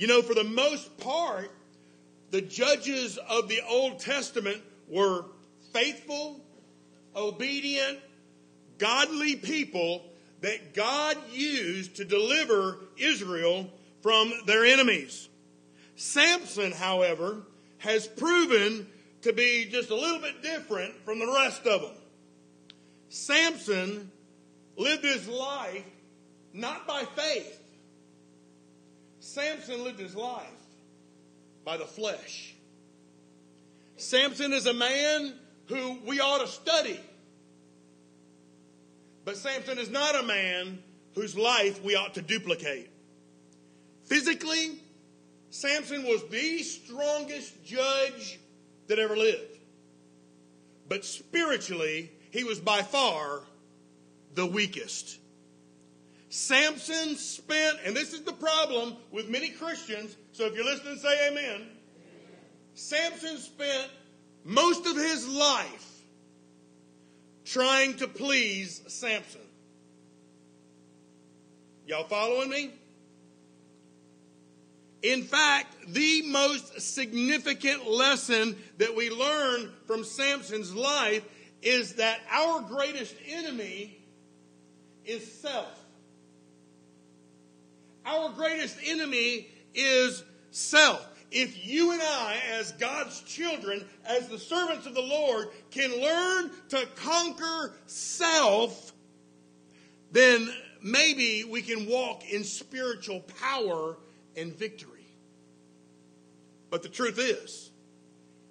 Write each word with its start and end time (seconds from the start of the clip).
You 0.00 0.06
know, 0.06 0.22
for 0.22 0.32
the 0.32 0.44
most 0.44 0.96
part, 0.96 1.50
the 2.30 2.40
judges 2.40 3.18
of 3.18 3.50
the 3.50 3.60
Old 3.68 3.98
Testament 3.98 4.62
were 4.88 5.26
faithful, 5.74 6.40
obedient, 7.14 7.98
godly 8.78 9.36
people 9.36 10.02
that 10.40 10.72
God 10.72 11.18
used 11.30 11.96
to 11.96 12.06
deliver 12.06 12.78
Israel 12.96 13.68
from 14.00 14.32
their 14.46 14.64
enemies. 14.64 15.28
Samson, 15.96 16.72
however, 16.72 17.42
has 17.76 18.06
proven 18.08 18.86
to 19.20 19.34
be 19.34 19.66
just 19.70 19.90
a 19.90 19.94
little 19.94 20.20
bit 20.20 20.42
different 20.42 20.94
from 21.04 21.18
the 21.18 21.30
rest 21.30 21.66
of 21.66 21.82
them. 21.82 21.96
Samson 23.10 24.10
lived 24.78 25.04
his 25.04 25.28
life 25.28 25.84
not 26.54 26.86
by 26.86 27.04
faith. 27.04 27.59
Samson 29.20 29.84
lived 29.84 30.00
his 30.00 30.16
life 30.16 30.46
by 31.64 31.76
the 31.76 31.84
flesh. 31.84 32.54
Samson 33.96 34.52
is 34.52 34.66
a 34.66 34.72
man 34.72 35.34
who 35.66 35.98
we 36.06 36.20
ought 36.20 36.40
to 36.40 36.48
study. 36.48 36.98
But 39.24 39.36
Samson 39.36 39.78
is 39.78 39.90
not 39.90 40.16
a 40.16 40.22
man 40.22 40.82
whose 41.14 41.36
life 41.36 41.84
we 41.84 41.94
ought 41.94 42.14
to 42.14 42.22
duplicate. 42.22 42.90
Physically, 44.04 44.80
Samson 45.50 46.04
was 46.04 46.24
the 46.30 46.62
strongest 46.62 47.62
judge 47.64 48.40
that 48.88 48.98
ever 48.98 49.16
lived. 49.16 49.58
But 50.88 51.04
spiritually, 51.04 52.10
he 52.32 52.42
was 52.42 52.58
by 52.58 52.82
far 52.82 53.42
the 54.34 54.46
weakest. 54.46 55.19
Samson 56.30 57.16
spent, 57.16 57.78
and 57.84 57.94
this 57.94 58.12
is 58.12 58.22
the 58.22 58.32
problem 58.32 58.96
with 59.10 59.28
many 59.28 59.50
Christians, 59.50 60.16
so 60.30 60.46
if 60.46 60.54
you're 60.54 60.64
listening, 60.64 60.96
say 60.96 61.28
amen. 61.28 61.66
Samson 62.74 63.36
spent 63.36 63.88
most 64.44 64.86
of 64.86 64.96
his 64.96 65.26
life 65.26 66.02
trying 67.44 67.94
to 67.96 68.06
please 68.06 68.80
Samson. 68.86 69.40
Y'all 71.84 72.04
following 72.04 72.48
me? 72.48 72.70
In 75.02 75.24
fact, 75.24 75.74
the 75.88 76.22
most 76.26 76.80
significant 76.80 77.90
lesson 77.90 78.56
that 78.78 78.94
we 78.94 79.10
learn 79.10 79.72
from 79.88 80.04
Samson's 80.04 80.72
life 80.72 81.24
is 81.60 81.94
that 81.94 82.20
our 82.30 82.60
greatest 82.60 83.16
enemy 83.28 83.98
is 85.04 85.40
self. 85.40 85.79
Our 88.10 88.30
greatest 88.30 88.76
enemy 88.84 89.46
is 89.72 90.24
self. 90.50 91.06
If 91.30 91.64
you 91.64 91.92
and 91.92 92.02
I, 92.02 92.38
as 92.58 92.72
God's 92.72 93.20
children, 93.20 93.84
as 94.04 94.26
the 94.26 94.38
servants 94.38 94.86
of 94.86 94.94
the 94.94 95.00
Lord, 95.00 95.48
can 95.70 95.92
learn 96.00 96.50
to 96.70 96.88
conquer 96.96 97.72
self, 97.86 98.92
then 100.10 100.52
maybe 100.82 101.44
we 101.44 101.62
can 101.62 101.86
walk 101.86 102.28
in 102.28 102.42
spiritual 102.42 103.20
power 103.40 103.96
and 104.36 104.52
victory. 104.52 105.06
But 106.68 106.82
the 106.82 106.88
truth 106.88 107.18
is, 107.20 107.70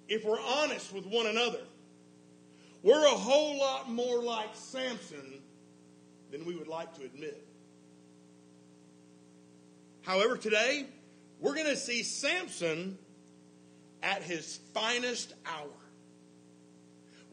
if 0.08 0.24
we're 0.24 0.40
honest 0.40 0.90
with 0.90 1.04
one 1.04 1.26
another, 1.26 1.60
we're 2.82 3.04
a 3.04 3.10
whole 3.10 3.58
lot 3.58 3.90
more 3.90 4.22
like 4.22 4.54
Samson 4.54 5.42
than 6.30 6.46
we 6.46 6.56
would 6.56 6.68
like 6.68 6.94
to 6.96 7.04
admit. 7.04 7.46
However, 10.02 10.36
today, 10.36 10.86
we're 11.40 11.54
going 11.54 11.66
to 11.66 11.76
see 11.76 12.02
Samson 12.02 12.98
at 14.02 14.22
his 14.22 14.58
finest 14.72 15.34
hour. 15.46 15.68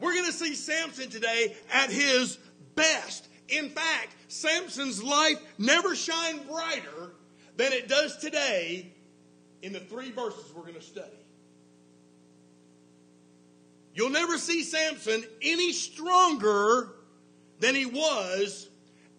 We're 0.00 0.14
going 0.14 0.26
to 0.26 0.32
see 0.32 0.54
Samson 0.54 1.10
today 1.10 1.56
at 1.72 1.90
his 1.90 2.38
best. 2.74 3.26
In 3.48 3.70
fact, 3.70 4.14
Samson's 4.28 5.02
life 5.02 5.38
never 5.58 5.94
shined 5.94 6.46
brighter 6.46 7.12
than 7.56 7.72
it 7.72 7.88
does 7.88 8.16
today 8.18 8.92
in 9.62 9.72
the 9.72 9.80
three 9.80 10.10
verses 10.10 10.52
we're 10.54 10.62
going 10.62 10.74
to 10.74 10.80
study. 10.80 11.08
You'll 13.94 14.10
never 14.10 14.38
see 14.38 14.62
Samson 14.62 15.24
any 15.42 15.72
stronger 15.72 16.90
than 17.58 17.74
he 17.74 17.86
was 17.86 18.68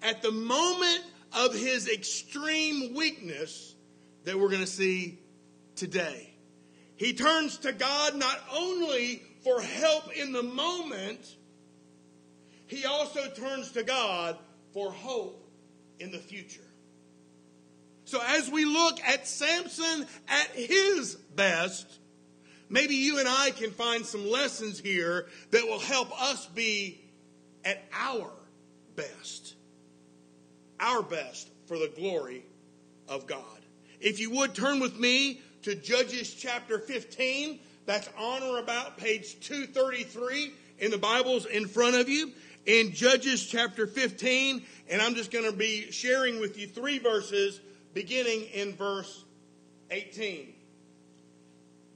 at 0.01 0.22
the 0.22 0.31
moment 0.31 1.03
of 1.34 1.53
his 1.53 1.88
extreme 1.88 2.94
weakness 2.95 3.75
that 4.25 4.38
we're 4.38 4.50
going 4.50 4.62
to 4.62 4.67
see 4.67 5.19
today. 5.75 6.34
He 6.95 7.13
turns 7.13 7.57
to 7.59 7.72
God 7.72 8.16
not 8.16 8.40
only 8.53 9.22
for 9.44 9.62
help 9.62 10.12
in 10.16 10.34
the 10.34 10.44
moment, 10.44 11.35
he 12.68 12.85
also 12.85 13.29
turns 13.31 13.72
to 13.72 13.84
God 13.84 14.38
for 14.73 14.91
hope 14.91 15.50
in 16.00 16.12
the 16.12 16.19
future. 16.19 16.62
So 18.06 18.19
as 18.25 18.50
we 18.50 18.66
look 18.66 19.00
at 19.07 19.28
Samson 19.28 20.06
at 20.28 20.47
his 20.56 21.16
best, 21.16 22.00
maybe 22.68 22.95
you 22.95 23.19
and 23.19 23.28
I 23.28 23.51
can 23.51 23.72
find 23.72 24.06
some 24.06 24.29
lessons 24.29 24.79
here 24.79 25.28
that 25.51 25.63
will 25.66 25.79
help 25.79 26.12
us 26.22 26.45
be 26.47 27.01
at 27.63 27.84
our 27.94 28.31
best. 28.95 29.56
Our 30.79 31.01
best 31.01 31.50
for 31.67 31.78
the 31.78 31.91
glory 31.95 32.44
of 33.07 33.28
God. 33.28 33.44
If 34.00 34.19
you 34.19 34.31
would 34.31 34.56
turn 34.56 34.79
with 34.79 34.97
me 34.97 35.41
to 35.63 35.75
Judges 35.75 36.34
chapter 36.34 36.79
15, 36.79 37.59
that's 37.85 38.09
on 38.17 38.44
or 38.44 38.59
about 38.59 38.97
page 38.97 39.39
233 39.41 40.53
in 40.79 40.91
the 40.91 40.97
Bibles 40.97 41.45
in 41.45 41.68
front 41.68 41.95
of 41.95 42.07
you. 42.07 42.31
In 42.66 42.94
Judges 42.94 43.45
chapter 43.45 43.88
15, 43.88 44.62
and 44.89 45.01
I'm 45.01 45.16
just 45.16 45.31
going 45.31 45.50
to 45.50 45.56
be 45.56 45.91
sharing 45.91 46.39
with 46.39 46.57
you 46.57 46.68
three 46.68 47.00
verses 47.00 47.59
beginning 47.94 48.44
in 48.53 48.75
verse 48.75 49.23
18. 49.91 50.53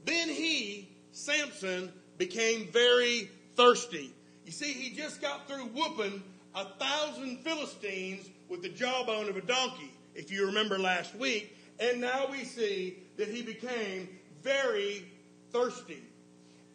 Then 0.05 0.29
he, 0.29 0.89
Samson, 1.11 1.91
became 2.17 2.67
very 2.67 3.29
thirsty. 3.55 4.11
You 4.45 4.51
see, 4.51 4.73
he 4.73 4.95
just 4.95 5.21
got 5.21 5.47
through 5.47 5.65
whooping 5.65 6.23
a 6.55 6.65
thousand 6.65 7.39
Philistines 7.39 8.27
with 8.53 8.61
the 8.61 8.69
jawbone 8.69 9.27
of 9.29 9.35
a 9.35 9.41
donkey, 9.41 9.91
if 10.13 10.31
you 10.31 10.45
remember 10.45 10.77
last 10.77 11.15
week. 11.15 11.57
And 11.79 11.99
now 11.99 12.27
we 12.29 12.43
see 12.43 12.99
that 13.17 13.27
he 13.27 13.41
became 13.41 14.07
very 14.43 15.03
thirsty. 15.51 16.03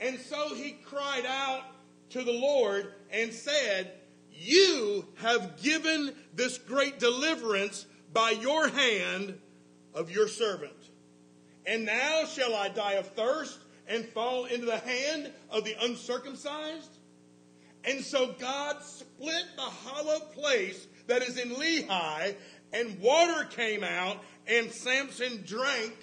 And 0.01 0.19
so 0.19 0.57
he 0.57 0.73
cried 0.85 1.25
out 1.25 1.63
to 2.11 2.25
the 2.25 2.33
Lord 2.33 2.95
and 3.13 3.33
said, 3.33 3.93
You 4.33 5.07
have 5.19 5.63
given 5.63 6.13
this 6.35 6.59
great 6.59 6.99
deliverance 6.99 7.87
by 8.13 8.33
your 8.33 8.67
hand 8.67 9.39
of 9.95 10.11
your 10.11 10.27
servant. 10.27 10.73
And 11.65 11.85
now 11.85 12.25
shall 12.25 12.57
I 12.57 12.71
die 12.71 12.95
of 12.95 13.07
thirst 13.11 13.57
and 13.87 14.05
fall 14.05 14.47
into 14.47 14.67
the 14.67 14.79
hand 14.79 15.31
of 15.49 15.63
the 15.63 15.77
uncircumcised? 15.81 16.91
And 17.85 18.05
so 18.05 18.35
God 18.41 18.83
split 18.83 19.45
the 19.55 19.63
hollow 19.63 20.19
place 20.35 20.88
that 21.09 21.23
is 21.23 21.37
in 21.37 21.51
Lehi, 21.51 22.35
and 22.73 23.01
water 23.01 23.45
came 23.45 23.83
out, 23.83 24.19
and 24.47 24.71
Samson 24.71 25.43
drank, 25.45 25.95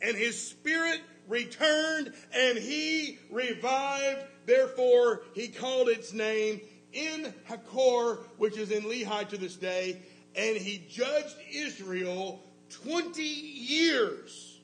and 0.00 0.16
his 0.16 0.40
spirit 0.40 1.00
returned, 1.26 2.12
and 2.32 2.56
he 2.56 3.18
revived. 3.30 4.20
Therefore, 4.46 5.22
he 5.34 5.48
called 5.48 5.88
its 5.88 6.12
name 6.12 6.60
En 6.94 7.34
Hakkore, 7.48 8.18
which 8.38 8.56
is 8.56 8.70
in 8.70 8.84
Lehi 8.84 9.28
to 9.28 9.36
this 9.36 9.56
day 9.56 10.00
and 10.38 10.56
he 10.56 10.84
judged 10.88 11.34
Israel 11.52 12.40
20 12.70 13.22
years 13.22 14.60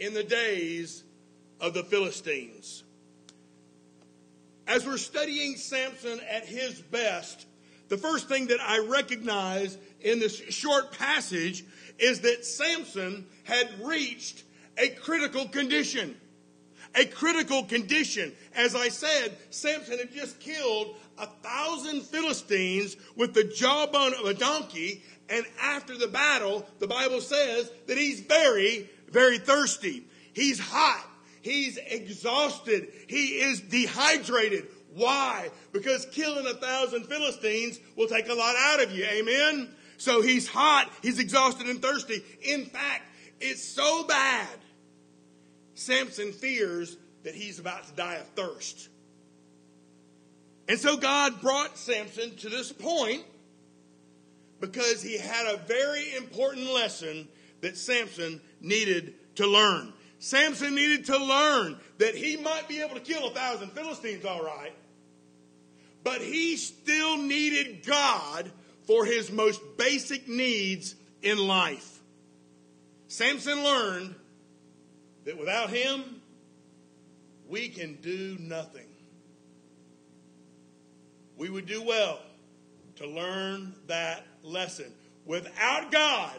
in 0.00 0.12
the 0.12 0.24
days 0.24 1.04
of 1.60 1.72
the 1.72 1.84
Philistines. 1.84 2.82
As 4.66 4.84
we're 4.84 4.96
studying 4.96 5.56
Samson 5.56 6.20
at 6.28 6.44
his 6.46 6.80
best, 6.82 7.46
the 7.88 7.98
first 7.98 8.28
thing 8.28 8.48
that 8.48 8.60
I 8.60 8.78
recognize 8.78 9.78
in 10.00 10.18
this 10.18 10.36
short 10.36 10.92
passage 10.98 11.64
is 11.98 12.20
that 12.20 12.44
Samson 12.44 13.26
had 13.44 13.68
reached 13.82 14.44
a 14.76 14.88
critical 14.88 15.48
condition. 15.48 16.16
A 16.94 17.04
critical 17.04 17.64
condition. 17.64 18.32
As 18.54 18.74
I 18.74 18.88
said, 18.88 19.36
Samson 19.50 19.98
had 19.98 20.12
just 20.12 20.40
killed 20.40 20.96
a 21.18 21.26
thousand 21.26 22.02
Philistines 22.02 22.96
with 23.16 23.34
the 23.34 23.44
jawbone 23.44 24.14
of 24.14 24.24
a 24.24 24.34
donkey. 24.34 25.02
And 25.28 25.44
after 25.60 25.96
the 25.96 26.08
battle, 26.08 26.66
the 26.78 26.86
Bible 26.86 27.20
says 27.20 27.70
that 27.86 27.98
he's 27.98 28.20
very, 28.20 28.88
very 29.10 29.38
thirsty. 29.38 30.04
He's 30.32 30.58
hot. 30.58 31.06
He's 31.42 31.78
exhausted. 31.78 32.88
He 33.06 33.40
is 33.40 33.60
dehydrated. 33.60 34.66
Why? 34.96 35.50
Because 35.72 36.06
killing 36.06 36.46
a 36.46 36.54
thousand 36.54 37.04
Philistines 37.04 37.78
will 37.96 38.08
take 38.08 38.28
a 38.28 38.34
lot 38.34 38.56
out 38.56 38.82
of 38.82 38.92
you. 38.92 39.04
Amen? 39.04 39.68
So 39.98 40.22
he's 40.22 40.48
hot, 40.48 40.90
he's 41.02 41.18
exhausted 41.18 41.68
and 41.68 41.80
thirsty. 41.80 42.22
In 42.42 42.64
fact, 42.64 43.02
it's 43.40 43.62
so 43.62 44.04
bad, 44.04 44.48
Samson 45.74 46.32
fears 46.32 46.96
that 47.24 47.34
he's 47.34 47.58
about 47.58 47.86
to 47.86 47.92
die 47.94 48.14
of 48.14 48.26
thirst. 48.28 48.88
And 50.68 50.78
so 50.78 50.96
God 50.96 51.40
brought 51.40 51.76
Samson 51.76 52.34
to 52.36 52.48
this 52.48 52.72
point 52.72 53.22
because 54.60 55.02
he 55.02 55.18
had 55.18 55.46
a 55.46 55.58
very 55.58 56.14
important 56.16 56.72
lesson 56.72 57.28
that 57.60 57.76
Samson 57.76 58.40
needed 58.60 59.14
to 59.36 59.46
learn. 59.46 59.92
Samson 60.18 60.74
needed 60.74 61.04
to 61.06 61.18
learn 61.18 61.76
that 61.98 62.14
he 62.14 62.36
might 62.36 62.66
be 62.68 62.80
able 62.80 62.94
to 62.94 63.00
kill 63.00 63.28
a 63.28 63.30
thousand 63.30 63.70
Philistines, 63.72 64.24
all 64.24 64.42
right, 64.42 64.72
but 66.06 66.22
he 66.22 66.56
still 66.56 67.16
needed 67.16 67.84
God 67.84 68.48
for 68.84 69.04
his 69.04 69.32
most 69.32 69.60
basic 69.76 70.28
needs 70.28 70.94
in 71.20 71.36
life. 71.36 71.98
Samson 73.08 73.64
learned 73.64 74.14
that 75.24 75.36
without 75.36 75.68
him, 75.68 76.20
we 77.48 77.68
can 77.68 77.94
do 77.94 78.36
nothing. 78.38 78.86
We 81.36 81.50
would 81.50 81.66
do 81.66 81.82
well 81.82 82.20
to 82.98 83.06
learn 83.08 83.74
that 83.88 84.24
lesson. 84.44 84.92
Without 85.24 85.90
God, 85.90 86.38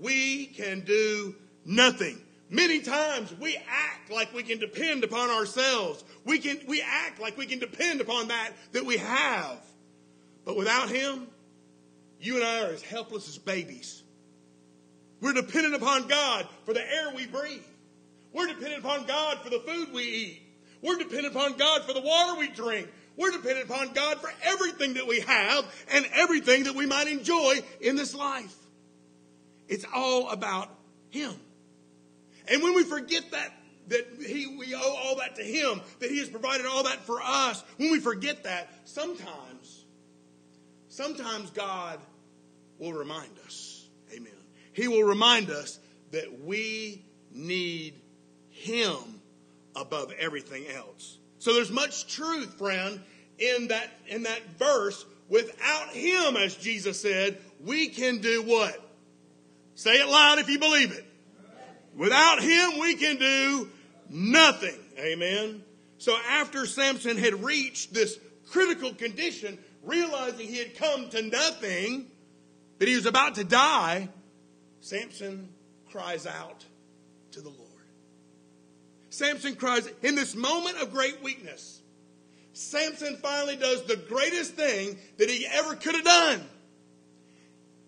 we 0.00 0.46
can 0.46 0.80
do 0.80 1.36
nothing. 1.64 2.23
Many 2.50 2.80
times 2.80 3.34
we 3.40 3.56
act 3.56 4.10
like 4.10 4.32
we 4.34 4.42
can 4.42 4.58
depend 4.58 5.02
upon 5.02 5.30
ourselves. 5.30 6.04
We 6.24 6.38
can 6.38 6.58
we 6.68 6.82
act 6.82 7.20
like 7.20 7.36
we 7.38 7.46
can 7.46 7.58
depend 7.58 8.00
upon 8.00 8.28
that 8.28 8.52
that 8.72 8.84
we 8.84 8.98
have. 8.98 9.58
But 10.44 10.56
without 10.56 10.90
him, 10.90 11.26
you 12.20 12.36
and 12.36 12.44
I 12.44 12.62
are 12.64 12.72
as 12.72 12.82
helpless 12.82 13.28
as 13.28 13.38
babies. 13.38 14.02
We're 15.20 15.32
dependent 15.32 15.74
upon 15.74 16.06
God 16.06 16.46
for 16.66 16.74
the 16.74 16.82
air 16.82 17.12
we 17.14 17.26
breathe. 17.26 17.62
We're 18.32 18.46
dependent 18.46 18.84
upon 18.84 19.06
God 19.06 19.38
for 19.38 19.48
the 19.48 19.60
food 19.60 19.92
we 19.92 20.02
eat. 20.02 20.42
We're 20.82 20.98
dependent 20.98 21.34
upon 21.34 21.56
God 21.56 21.84
for 21.84 21.94
the 21.94 22.02
water 22.02 22.38
we 22.38 22.48
drink. 22.48 22.88
We're 23.16 23.30
dependent 23.30 23.70
upon 23.70 23.94
God 23.94 24.20
for 24.20 24.30
everything 24.42 24.94
that 24.94 25.06
we 25.06 25.20
have 25.20 25.64
and 25.92 26.04
everything 26.12 26.64
that 26.64 26.74
we 26.74 26.84
might 26.84 27.06
enjoy 27.06 27.60
in 27.80 27.96
this 27.96 28.14
life. 28.14 28.54
It's 29.68 29.86
all 29.94 30.30
about 30.30 30.68
Him. 31.10 31.32
And 32.48 32.62
when 32.62 32.74
we 32.74 32.84
forget 32.84 33.30
that, 33.30 33.52
that 33.88 34.06
he, 34.26 34.46
we 34.46 34.74
owe 34.74 34.96
all 34.96 35.16
that 35.16 35.36
to 35.36 35.42
Him, 35.42 35.80
that 36.00 36.10
He 36.10 36.18
has 36.18 36.28
provided 36.28 36.66
all 36.66 36.84
that 36.84 37.00
for 37.00 37.20
us, 37.22 37.62
when 37.76 37.90
we 37.90 38.00
forget 38.00 38.44
that, 38.44 38.70
sometimes, 38.84 39.84
sometimes 40.88 41.50
God 41.50 42.00
will 42.78 42.92
remind 42.92 43.38
us. 43.44 43.88
Amen. 44.12 44.32
He 44.72 44.88
will 44.88 45.04
remind 45.04 45.50
us 45.50 45.78
that 46.10 46.44
we 46.44 47.04
need 47.32 47.94
Him 48.50 49.20
above 49.76 50.12
everything 50.18 50.64
else. 50.68 51.18
So 51.38 51.52
there's 51.52 51.70
much 51.70 52.06
truth, 52.06 52.54
friend, 52.54 53.00
in 53.38 53.68
that, 53.68 53.90
in 54.06 54.22
that 54.24 54.40
verse. 54.58 55.04
Without 55.28 55.88
him, 55.88 56.36
as 56.36 56.54
Jesus 56.54 57.00
said, 57.00 57.38
we 57.60 57.88
can 57.88 58.18
do 58.18 58.42
what? 58.42 58.78
Say 59.74 59.94
it 59.94 60.08
loud 60.08 60.38
if 60.38 60.48
you 60.48 60.58
believe 60.58 60.92
it. 60.92 61.04
Without 61.96 62.42
him, 62.42 62.78
we 62.80 62.94
can 62.94 63.16
do 63.16 63.68
nothing. 64.08 64.78
Amen. 64.98 65.62
So 65.98 66.16
after 66.28 66.66
Samson 66.66 67.16
had 67.16 67.42
reached 67.42 67.94
this 67.94 68.18
critical 68.50 68.92
condition, 68.94 69.58
realizing 69.82 70.46
he 70.46 70.58
had 70.58 70.76
come 70.76 71.08
to 71.10 71.22
nothing, 71.22 72.10
that 72.78 72.88
he 72.88 72.96
was 72.96 73.06
about 73.06 73.36
to 73.36 73.44
die, 73.44 74.08
Samson 74.80 75.48
cries 75.90 76.26
out 76.26 76.64
to 77.32 77.40
the 77.40 77.48
Lord. 77.48 77.60
Samson 79.10 79.54
cries, 79.54 79.88
in 80.02 80.16
this 80.16 80.34
moment 80.34 80.78
of 80.78 80.92
great 80.92 81.22
weakness, 81.22 81.80
Samson 82.52 83.16
finally 83.16 83.56
does 83.56 83.84
the 83.84 83.96
greatest 83.96 84.54
thing 84.54 84.98
that 85.18 85.30
he 85.30 85.46
ever 85.46 85.76
could 85.76 85.94
have 85.94 86.04
done. 86.04 86.42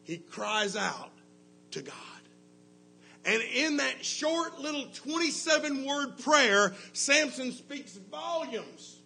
He 0.04 0.18
cries 0.18 0.76
out 0.76 1.10
to 1.72 1.82
God. 1.82 1.94
And 3.26 3.42
in 3.42 3.78
that 3.78 4.04
short 4.04 4.60
little 4.60 4.86
27 4.94 5.84
word 5.84 6.16
prayer, 6.18 6.74
Samson 6.92 7.50
speaks 7.50 7.96
volumes 7.96 9.00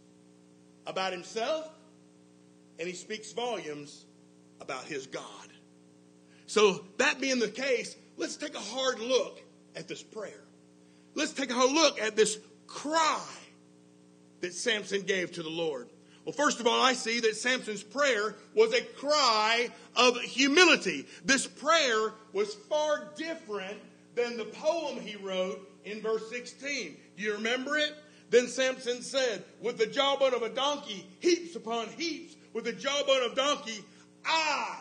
about 0.87 1.13
himself 1.13 1.71
and 2.79 2.87
he 2.87 2.95
speaks 2.95 3.33
volumes 3.33 4.05
about 4.61 4.85
his 4.85 5.07
God. 5.07 5.25
So, 6.47 6.85
that 6.99 7.21
being 7.21 7.39
the 7.39 7.49
case, 7.49 7.97
let's 8.17 8.37
take 8.37 8.55
a 8.55 8.61
hard 8.61 8.99
look 8.99 9.41
at 9.75 9.89
this 9.89 10.03
prayer. 10.03 10.43
Let's 11.15 11.33
take 11.33 11.51
a 11.51 11.55
hard 11.55 11.73
look 11.73 12.01
at 12.01 12.17
this 12.17 12.39
cry 12.67 13.25
that 14.41 14.53
Samson 14.53 15.03
gave 15.03 15.33
to 15.33 15.43
the 15.43 15.51
Lord. 15.51 15.89
Well, 16.25 16.33
first 16.33 16.61
of 16.61 16.67
all, 16.67 16.83
I 16.83 16.93
see 16.93 17.21
that 17.21 17.37
Samson's 17.37 17.83
prayer 17.83 18.35
was 18.55 18.75
a 18.75 18.83
cry 18.83 19.69
of 19.97 20.21
humility. 20.21 21.07
This 21.25 21.47
prayer 21.47 22.13
was 22.33 22.55
far 22.55 23.09
different 23.17 23.79
than 24.15 24.37
the 24.37 24.45
poem 24.45 25.01
he 25.01 25.17
wrote 25.17 25.69
in 25.85 26.01
verse 26.01 26.29
16. 26.31 26.97
Do 27.17 27.23
you 27.23 27.35
remember 27.35 27.77
it? 27.77 27.95
Then 28.31 28.47
Samson 28.47 29.03
said, 29.03 29.45
With 29.61 29.79
the 29.79 29.87
jawbone 29.87 30.35
of 30.35 30.43
a 30.43 30.49
donkey, 30.49 31.07
heaps 31.21 31.57
upon 31.57 31.89
heaps, 31.89 32.37
with 32.53 32.65
the 32.65 32.73
jawbone 32.73 33.25
of 33.25 33.35
donkey, 33.35 33.85
I 34.25 34.79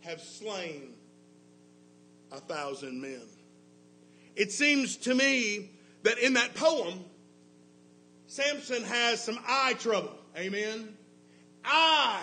have 0.00 0.20
slain 0.20 0.94
a 2.32 2.40
thousand 2.40 3.00
men. 3.00 3.22
It 4.36 4.50
seems 4.52 4.96
to 4.98 5.14
me 5.14 5.70
that 6.02 6.18
in 6.18 6.34
that 6.34 6.54
poem, 6.54 7.04
Samson 8.26 8.82
has 8.84 9.22
some 9.22 9.38
eye 9.46 9.74
trouble. 9.78 10.12
Amen. 10.36 10.96
I 11.64 12.22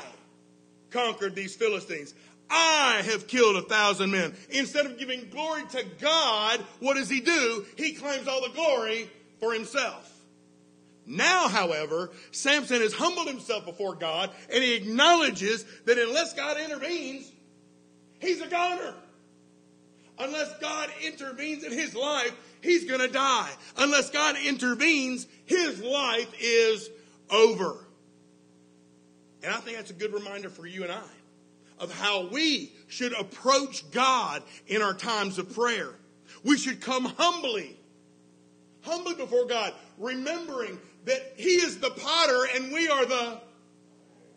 conquered 0.90 1.36
these 1.36 1.56
Philistines. 1.56 2.14
I 2.52 3.02
have 3.06 3.28
killed 3.28 3.56
a 3.56 3.62
thousand 3.62 4.12
men. 4.12 4.36
Instead 4.50 4.86
of 4.86 4.98
giving 4.98 5.30
glory 5.30 5.64
to 5.72 5.86
God, 6.00 6.60
what 6.80 6.96
does 6.96 7.10
he 7.10 7.22
do? 7.22 7.66
He 7.78 7.94
claims 7.94 8.28
all 8.28 8.42
the 8.42 8.54
glory 8.54 9.10
for 9.40 9.54
himself. 9.54 10.10
Now, 11.06 11.48
however, 11.48 12.12
Samson 12.32 12.82
has 12.82 12.94
humbled 12.94 13.28
himself 13.28 13.66
before 13.66 13.96
God 13.96 14.30
and 14.54 14.64
he 14.64 14.76
acknowledges 14.76 15.66
that 15.86 15.98
unless 15.98 16.34
God 16.34 16.60
intervenes, 16.60 17.32
he's 18.20 18.42
a 18.42 18.48
goner. 18.48 18.94
Unless 20.20 20.60
God 20.60 20.90
intervenes 21.04 21.64
in 21.64 21.72
his 21.72 21.96
life, 21.96 22.34
he's 22.62 22.86
going 22.86 23.00
to 23.00 23.08
die. 23.08 23.50
Unless 23.78 24.12
God 24.12 24.36
intervenes, 24.46 25.26
his 25.46 25.82
life 25.82 26.32
is 26.40 26.90
over. 27.32 27.78
And 29.42 29.52
I 29.52 29.58
think 29.58 29.78
that's 29.78 29.90
a 29.90 29.96
good 29.96 30.14
reminder 30.14 30.50
for 30.50 30.68
you 30.68 30.84
and 30.84 30.92
I 30.92 31.02
of 31.82 31.92
how 31.92 32.28
we 32.28 32.72
should 32.88 33.12
approach 33.14 33.90
God 33.92 34.44
in 34.68 34.82
our 34.82 34.94
times 34.94 35.40
of 35.40 35.54
prayer. 35.54 35.90
We 36.44 36.58
should 36.58 36.80
come 36.80 37.06
humbly, 37.06 37.76
humbly 38.84 39.16
before 39.16 39.48
God, 39.48 39.74
remembering 39.98 40.80
that 41.06 41.34
He 41.36 41.56
is 41.56 41.80
the 41.80 41.90
potter 41.90 42.48
and 42.56 42.72
we 42.72 42.88
are 42.88 43.06
the 43.06 43.42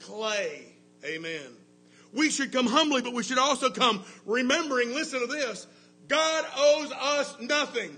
clay. 0.00 0.64
Amen. 1.04 1.56
We 2.14 2.30
should 2.30 2.50
come 2.50 2.66
humbly, 2.66 3.02
but 3.02 3.12
we 3.12 3.22
should 3.22 3.38
also 3.38 3.70
come 3.70 4.04
remembering, 4.24 4.94
listen 4.94 5.20
to 5.20 5.26
this, 5.26 5.66
God 6.08 6.44
owes 6.56 6.92
us 6.92 7.36
nothing. 7.40 7.94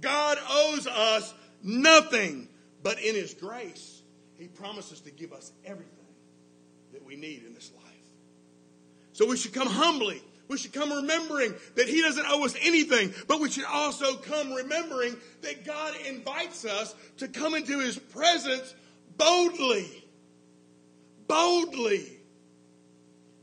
God 0.00 0.38
owes 0.50 0.86
us 0.86 1.32
nothing, 1.62 2.48
but 2.82 3.00
in 3.00 3.14
His 3.14 3.34
grace, 3.34 4.02
He 4.38 4.48
promises 4.48 5.00
to 5.02 5.10
give 5.10 5.32
us 5.32 5.52
everything 5.64 5.91
that 6.92 7.04
we 7.04 7.16
need 7.16 7.44
in 7.44 7.54
this 7.54 7.70
life. 7.74 7.92
So 9.12 9.26
we 9.26 9.36
should 9.36 9.52
come 9.52 9.68
humbly. 9.68 10.22
We 10.48 10.58
should 10.58 10.72
come 10.72 10.92
remembering 10.92 11.54
that 11.76 11.88
He 11.88 12.02
doesn't 12.02 12.26
owe 12.28 12.44
us 12.44 12.54
anything, 12.60 13.14
but 13.26 13.40
we 13.40 13.50
should 13.50 13.64
also 13.64 14.16
come 14.16 14.52
remembering 14.52 15.16
that 15.42 15.64
God 15.64 15.94
invites 16.06 16.64
us 16.64 16.94
to 17.18 17.28
come 17.28 17.54
into 17.54 17.78
His 17.78 17.98
presence 17.98 18.74
boldly. 19.16 20.04
Boldly. 21.26 22.18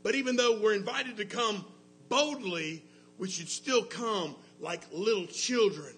But 0.02 0.14
even 0.14 0.36
though 0.36 0.60
we're 0.60 0.74
invited 0.74 1.16
to 1.18 1.24
come 1.24 1.64
boldly, 2.08 2.84
we 3.18 3.28
should 3.28 3.48
still 3.48 3.84
come 3.84 4.36
like 4.60 4.82
little 4.92 5.26
children 5.26 5.94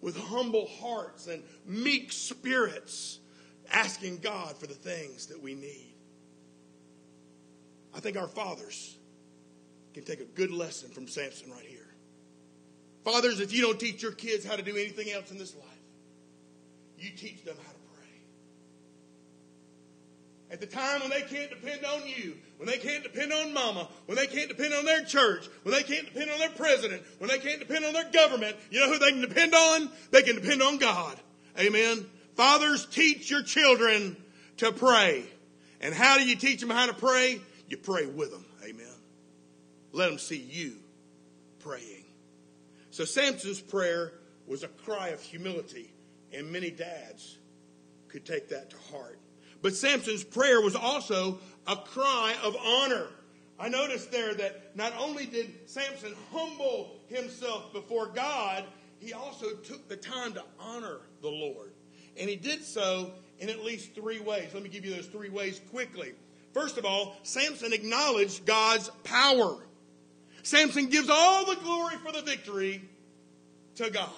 with 0.00 0.16
humble 0.16 0.66
hearts 0.80 1.26
and 1.26 1.42
meek 1.66 2.12
spirits, 2.12 3.18
asking 3.72 4.18
God 4.18 4.56
for 4.56 4.66
the 4.66 4.74
things 4.74 5.26
that 5.26 5.40
we 5.40 5.54
need. 5.54 5.89
I 7.94 8.00
think 8.00 8.16
our 8.16 8.28
fathers 8.28 8.96
can 9.94 10.04
take 10.04 10.20
a 10.20 10.24
good 10.24 10.50
lesson 10.50 10.90
from 10.90 11.08
Samson 11.08 11.50
right 11.50 11.64
here. 11.66 11.80
Fathers, 13.04 13.40
if 13.40 13.52
you 13.52 13.62
don't 13.62 13.80
teach 13.80 14.02
your 14.02 14.12
kids 14.12 14.44
how 14.44 14.56
to 14.56 14.62
do 14.62 14.76
anything 14.76 15.10
else 15.10 15.30
in 15.30 15.38
this 15.38 15.54
life, 15.54 15.66
you 16.98 17.10
teach 17.10 17.44
them 17.44 17.56
how 17.56 17.72
to 17.72 17.78
pray. 17.94 18.06
At 20.52 20.60
the 20.60 20.66
time 20.66 21.00
when 21.00 21.10
they 21.10 21.22
can't 21.22 21.48
depend 21.50 21.84
on 21.84 22.02
you, 22.06 22.36
when 22.58 22.68
they 22.68 22.76
can't 22.76 23.02
depend 23.02 23.32
on 23.32 23.54
mama, 23.54 23.88
when 24.06 24.16
they 24.16 24.26
can't 24.26 24.48
depend 24.48 24.74
on 24.74 24.84
their 24.84 25.02
church, 25.02 25.48
when 25.62 25.74
they 25.74 25.82
can't 25.82 26.12
depend 26.12 26.30
on 26.30 26.38
their 26.38 26.50
president, 26.50 27.02
when 27.18 27.30
they 27.30 27.38
can't 27.38 27.58
depend 27.58 27.84
on 27.84 27.94
their 27.94 28.10
government, 28.10 28.54
you 28.70 28.80
know 28.80 28.92
who 28.92 28.98
they 28.98 29.10
can 29.10 29.22
depend 29.22 29.54
on? 29.54 29.90
They 30.10 30.22
can 30.22 30.36
depend 30.36 30.62
on 30.62 30.76
God. 30.78 31.18
Amen. 31.58 32.06
Fathers, 32.36 32.86
teach 32.86 33.30
your 33.30 33.42
children 33.42 34.16
to 34.58 34.72
pray. 34.72 35.24
And 35.80 35.94
how 35.94 36.18
do 36.18 36.24
you 36.24 36.36
teach 36.36 36.60
them 36.60 36.70
how 36.70 36.86
to 36.86 36.92
pray? 36.92 37.40
You 37.70 37.76
pray 37.76 38.04
with 38.04 38.32
them. 38.32 38.44
Amen. 38.64 38.86
Let 39.92 40.08
them 40.08 40.18
see 40.18 40.36
you 40.36 40.76
praying. 41.60 42.04
So 42.90 43.04
Samson's 43.04 43.60
prayer 43.60 44.12
was 44.46 44.64
a 44.64 44.68
cry 44.68 45.08
of 45.08 45.22
humility, 45.22 45.92
and 46.32 46.50
many 46.50 46.70
dads 46.72 47.38
could 48.08 48.26
take 48.26 48.48
that 48.48 48.70
to 48.70 48.76
heart. 48.92 49.20
But 49.62 49.76
Samson's 49.76 50.24
prayer 50.24 50.60
was 50.60 50.74
also 50.74 51.38
a 51.68 51.76
cry 51.76 52.34
of 52.42 52.56
honor. 52.56 53.06
I 53.58 53.68
noticed 53.68 54.10
there 54.10 54.34
that 54.34 54.74
not 54.74 54.92
only 54.98 55.26
did 55.26 55.70
Samson 55.70 56.14
humble 56.32 56.96
himself 57.06 57.72
before 57.72 58.06
God, 58.06 58.64
he 58.98 59.12
also 59.12 59.54
took 59.56 59.88
the 59.88 59.96
time 59.96 60.32
to 60.32 60.42
honor 60.58 60.98
the 61.22 61.28
Lord. 61.28 61.72
And 62.18 62.28
he 62.28 62.36
did 62.36 62.64
so 62.64 63.12
in 63.38 63.48
at 63.48 63.62
least 63.62 63.94
three 63.94 64.18
ways. 64.18 64.50
Let 64.54 64.64
me 64.64 64.68
give 64.70 64.84
you 64.84 64.94
those 64.94 65.06
three 65.06 65.28
ways 65.28 65.60
quickly. 65.70 66.14
First 66.52 66.78
of 66.78 66.84
all, 66.84 67.16
Samson 67.22 67.72
acknowledged 67.72 68.44
God's 68.44 68.88
power. 69.04 69.56
Samson 70.42 70.88
gives 70.88 71.08
all 71.10 71.44
the 71.44 71.56
glory 71.56 71.96
for 72.04 72.12
the 72.12 72.22
victory 72.22 72.82
to 73.76 73.90
God. 73.90 74.10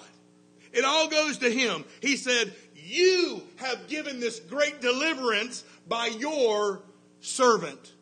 It 0.71 0.83
all 0.83 1.07
goes 1.07 1.37
to 1.39 1.51
him. 1.51 1.85
He 2.01 2.17
said, 2.17 2.53
You 2.75 3.43
have 3.57 3.87
given 3.87 4.19
this 4.19 4.39
great 4.39 4.81
deliverance 4.81 5.63
by 5.87 6.07
your 6.07 6.81
servant. 7.19 7.93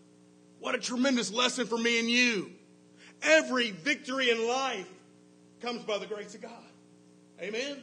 What 0.60 0.76
a 0.76 0.80
tremendous 0.80 1.34
lesson 1.34 1.68
for 1.68 1.78
me 1.78 2.00
and 2.00 2.10
you. 2.10 2.52
Every 3.22 3.72
victory 3.72 4.30
in 4.30 4.48
life 4.48 4.88
comes 5.62 5.84
by 5.84 5.98
the 5.98 6.06
grace 6.06 6.34
of 6.34 6.42
God. 6.42 6.52
Amen. 7.42 7.78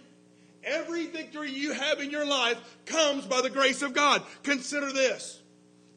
Every 0.65 1.07
victory 1.07 1.51
you 1.51 1.73
have 1.73 2.01
in 2.01 2.11
your 2.11 2.27
life 2.27 2.59
comes 2.87 3.27
by 3.27 3.43
the 3.43 3.51
grace 3.51 3.83
of 3.83 3.95
God. 3.95 4.23
Consider 4.43 4.93
this. 4.93 5.41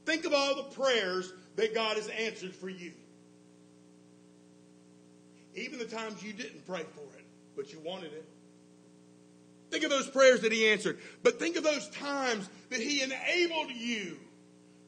Think 0.05 0.25
of 0.25 0.33
all 0.33 0.55
the 0.55 0.63
prayers 0.63 1.33
that 1.55 1.73
God 1.73 1.97
has 1.97 2.07
answered 2.07 2.55
for 2.55 2.69
you. 2.69 2.93
Even 5.55 5.79
the 5.79 5.85
times 5.85 6.23
you 6.23 6.33
didn't 6.33 6.65
pray 6.65 6.83
for 6.95 7.17
it, 7.17 7.25
but 7.55 7.71
you 7.73 7.79
wanted 7.79 8.13
it. 8.13 8.25
Think 9.69 9.83
of 9.83 9.89
those 9.89 10.09
prayers 10.09 10.41
that 10.41 10.51
He 10.51 10.67
answered. 10.67 10.99
But 11.23 11.39
think 11.39 11.55
of 11.55 11.63
those 11.63 11.89
times 11.89 12.49
that 12.69 12.79
He 12.79 13.01
enabled 13.01 13.71
you 13.71 14.17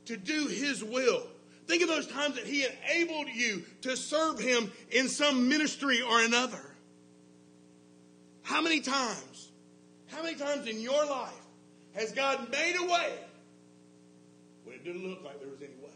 to 0.05 0.17
do 0.17 0.47
His 0.47 0.83
will. 0.83 1.23
Think 1.67 1.81
of 1.81 1.87
those 1.87 2.07
times 2.07 2.35
that 2.35 2.45
He 2.45 2.65
enabled 2.65 3.27
you 3.29 3.63
to 3.81 3.95
serve 3.95 4.39
Him 4.39 4.71
in 4.91 5.07
some 5.07 5.47
ministry 5.47 6.01
or 6.01 6.21
another. 6.21 6.59
How 8.43 8.61
many 8.61 8.81
times, 8.81 9.51
how 10.07 10.21
many 10.21 10.35
times 10.35 10.67
in 10.67 10.81
your 10.81 11.05
life 11.05 11.31
has 11.95 12.11
God 12.11 12.51
made 12.51 12.75
a 12.77 12.85
way 12.85 13.13
when 14.63 14.75
it 14.75 14.83
didn't 14.83 15.07
look 15.07 15.23
like 15.23 15.39
there 15.39 15.49
was 15.49 15.61
any 15.61 15.75
way? 15.75 15.89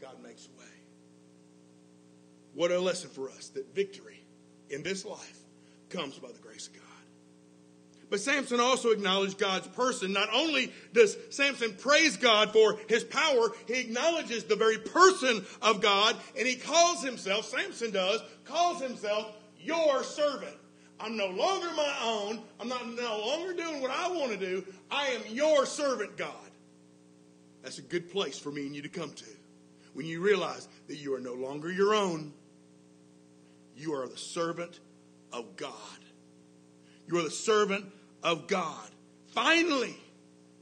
God 0.00 0.22
makes 0.22 0.46
a 0.46 0.58
way. 0.58 0.66
What 2.54 2.70
a 2.70 2.78
lesson 2.78 3.10
for 3.10 3.30
us 3.30 3.48
that 3.50 3.74
victory 3.74 4.22
in 4.70 4.82
this 4.82 5.04
life 5.04 5.38
comes 5.90 6.18
by 6.18 6.28
the 6.32 6.38
grace 6.38 6.68
of 6.68 6.74
God. 6.74 6.82
But 8.10 8.20
Samson 8.20 8.58
also 8.58 8.90
acknowledged 8.90 9.38
God's 9.38 9.68
person. 9.68 10.12
Not 10.12 10.28
only 10.32 10.72
does 10.94 11.16
Samson 11.30 11.74
praise 11.74 12.16
God 12.16 12.52
for 12.52 12.78
his 12.88 13.04
power, 13.04 13.52
he 13.66 13.80
acknowledges 13.80 14.44
the 14.44 14.56
very 14.56 14.78
person 14.78 15.44
of 15.60 15.82
God, 15.82 16.16
and 16.36 16.48
he 16.48 16.56
calls 16.56 17.02
himself, 17.04 17.44
Samson 17.44 17.90
does, 17.90 18.22
calls 18.44 18.80
himself 18.80 19.36
your 19.60 20.02
servant. 20.02 20.56
I'm 21.00 21.16
no 21.16 21.28
longer 21.28 21.68
my 21.76 21.94
own. 22.02 22.42
I'm 22.60 22.68
not 22.68 22.86
no 22.88 23.18
longer 23.26 23.54
doing 23.54 23.80
what 23.80 23.90
I 23.90 24.08
want 24.08 24.32
to 24.32 24.36
do. 24.36 24.64
I 24.90 25.08
am 25.08 25.22
your 25.30 25.64
servant, 25.64 26.16
God. 26.16 26.32
That's 27.62 27.78
a 27.78 27.82
good 27.82 28.10
place 28.10 28.38
for 28.38 28.50
me 28.50 28.66
and 28.66 28.74
you 28.74 28.82
to 28.82 28.88
come 28.88 29.12
to. 29.12 29.24
When 29.94 30.06
you 30.06 30.20
realize 30.20 30.68
that 30.88 30.96
you 30.96 31.14
are 31.14 31.20
no 31.20 31.34
longer 31.34 31.70
your 31.70 31.94
own, 31.94 32.32
you 33.76 33.94
are 33.94 34.08
the 34.08 34.16
servant 34.16 34.80
of 35.32 35.56
God. 35.56 35.72
You 37.06 37.18
are 37.18 37.22
the 37.22 37.30
servant 37.30 37.86
of 38.22 38.46
God. 38.46 38.88
Finally, 39.28 39.96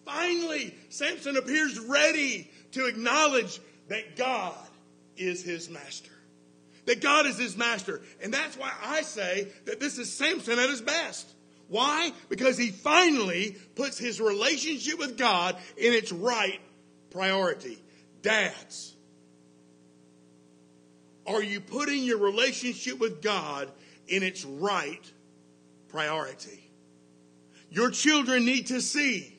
finally, 0.05 0.75
Samson 0.91 1.37
appears 1.37 1.79
ready 1.79 2.51
to 2.73 2.87
acknowledge 2.87 3.61
that 3.89 4.17
God 4.17 4.55
is 5.17 5.43
his 5.43 5.71
master. 5.71 6.13
That 6.87 7.01
God 7.01 7.27
is 7.27 7.39
his 7.39 7.57
master. 7.57 8.01
And 8.23 8.33
that's 8.33 8.57
why 8.57 8.73
I 8.83 9.03
say 9.03 9.49
that 9.67 9.81
this 9.81 9.99
is 9.99 10.13
Samson 10.13 10.59
at 10.59 10.71
his 10.71 10.81
best. 10.81 11.29
Why? 11.69 12.13
Because 12.29 12.57
he 12.57 12.71
finally 12.71 13.57
puts 13.75 13.99
his 13.99 14.21
relationship 14.21 14.99
with 14.99 15.19
God 15.19 15.57
in 15.77 15.93
its 15.93 16.13
right 16.13 16.61
priority. 17.11 17.79
Dads, 18.23 18.95
are 21.27 21.43
you 21.43 21.61
putting 21.61 22.05
your 22.05 22.19
relationship 22.19 23.01
with 23.01 23.21
God 23.21 23.71
in 24.07 24.23
its 24.23 24.45
right 24.45 25.13
priority? 25.89 26.71
Your 27.71 27.91
children 27.91 28.45
need 28.45 28.69
to 28.69 28.81
see 28.81 29.37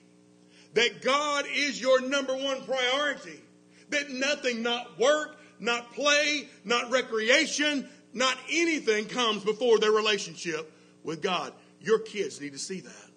that 0.73 1.01
God 1.01 1.45
is 1.51 1.79
your 1.79 2.01
number 2.01 2.35
one 2.35 2.61
priority. 2.63 3.41
That 3.89 4.11
nothing, 4.11 4.63
not 4.63 4.99
work, 4.99 5.36
not 5.59 5.93
play, 5.93 6.47
not 6.63 6.91
recreation, 6.91 7.87
not 8.13 8.37
anything 8.51 9.05
comes 9.05 9.43
before 9.43 9.79
their 9.79 9.91
relationship 9.91 10.71
with 11.03 11.21
God. 11.21 11.53
Your 11.81 11.99
kids 11.99 12.41
need 12.41 12.53
to 12.53 12.59
see 12.59 12.81
that. 12.81 13.09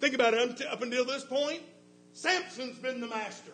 Think 0.00 0.14
about 0.14 0.34
it 0.34 0.66
up 0.66 0.82
until 0.82 1.04
this 1.04 1.24
point. 1.24 1.60
Samson's 2.12 2.78
been 2.78 3.00
the 3.00 3.08
master. 3.08 3.52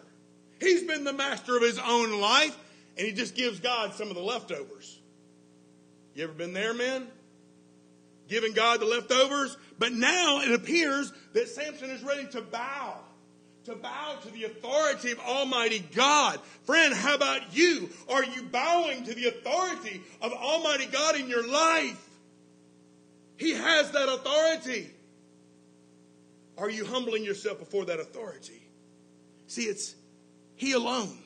He's 0.60 0.82
been 0.82 1.04
the 1.04 1.12
master 1.12 1.56
of 1.56 1.62
his 1.62 1.78
own 1.78 2.20
life, 2.20 2.56
and 2.96 3.06
he 3.06 3.12
just 3.12 3.34
gives 3.34 3.60
God 3.60 3.94
some 3.94 4.08
of 4.08 4.14
the 4.14 4.22
leftovers. 4.22 4.98
You 6.14 6.24
ever 6.24 6.32
been 6.32 6.52
there, 6.52 6.74
men? 6.74 7.06
Giving 8.28 8.52
God 8.52 8.80
the 8.80 8.86
leftovers? 8.86 9.56
But 9.78 9.92
now 9.92 10.40
it 10.40 10.52
appears 10.52 11.12
that 11.32 11.48
Samson 11.48 11.90
is 11.90 12.02
ready 12.02 12.26
to 12.28 12.42
bow 12.42 12.98
to 13.68 13.76
bow 13.76 14.16
to 14.22 14.30
the 14.30 14.44
authority 14.44 15.12
of 15.12 15.20
Almighty 15.20 15.84
God. 15.94 16.40
Friend, 16.64 16.92
how 16.94 17.14
about 17.14 17.54
you? 17.54 17.90
Are 18.08 18.24
you 18.24 18.42
bowing 18.42 19.04
to 19.04 19.14
the 19.14 19.26
authority 19.26 20.02
of 20.22 20.32
Almighty 20.32 20.86
God 20.86 21.16
in 21.16 21.28
your 21.28 21.46
life? 21.46 22.08
He 23.36 23.52
has 23.52 23.90
that 23.92 24.08
authority. 24.08 24.90
Are 26.56 26.70
you 26.70 26.84
humbling 26.84 27.24
yourself 27.24 27.58
before 27.58 27.84
that 27.86 28.00
authority? 28.00 28.62
See, 29.46 29.62
it's 29.62 29.94
He 30.56 30.72
alone. 30.72 31.16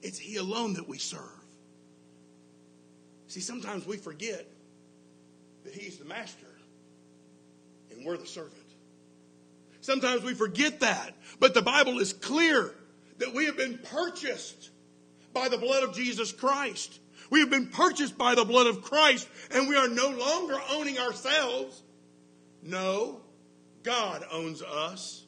It's 0.00 0.18
He 0.18 0.36
alone 0.36 0.74
that 0.74 0.88
we 0.88 0.98
serve. 0.98 1.20
See, 3.26 3.40
sometimes 3.40 3.86
we 3.86 3.96
forget 3.96 4.46
that 5.64 5.74
He's 5.74 5.98
the 5.98 6.06
master 6.06 6.46
and 7.90 8.06
we're 8.06 8.16
the 8.16 8.26
servant. 8.26 8.57
Sometimes 9.88 10.22
we 10.22 10.34
forget 10.34 10.80
that. 10.80 11.14
But 11.40 11.54
the 11.54 11.62
Bible 11.62 11.98
is 11.98 12.12
clear 12.12 12.74
that 13.16 13.32
we 13.32 13.46
have 13.46 13.56
been 13.56 13.78
purchased 13.78 14.68
by 15.32 15.48
the 15.48 15.56
blood 15.56 15.82
of 15.82 15.94
Jesus 15.94 16.30
Christ. 16.30 17.00
We 17.30 17.40
have 17.40 17.48
been 17.48 17.68
purchased 17.68 18.18
by 18.18 18.34
the 18.34 18.44
blood 18.44 18.66
of 18.66 18.82
Christ, 18.82 19.26
and 19.50 19.66
we 19.66 19.76
are 19.76 19.88
no 19.88 20.10
longer 20.10 20.58
owning 20.72 20.98
ourselves. 20.98 21.82
No, 22.62 23.22
God 23.82 24.26
owns 24.30 24.60
us. 24.60 25.24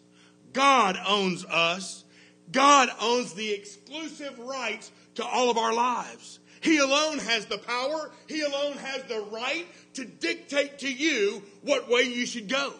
God 0.52 0.98
owns 1.08 1.46
us. 1.46 2.04
God 2.52 2.90
owns 3.00 3.32
the 3.32 3.52
exclusive 3.52 4.38
rights 4.40 4.92
to 5.14 5.24
all 5.24 5.48
of 5.48 5.56
our 5.56 5.72
lives. 5.72 6.38
He 6.60 6.76
alone 6.76 7.16
has 7.20 7.46
the 7.46 7.56
power, 7.56 8.10
He 8.28 8.42
alone 8.42 8.76
has 8.76 9.04
the 9.04 9.24
right 9.32 9.64
to 9.94 10.04
dictate 10.04 10.80
to 10.80 10.92
you 10.92 11.42
what 11.62 11.88
way 11.88 12.02
you 12.02 12.26
should 12.26 12.50
go. 12.50 12.74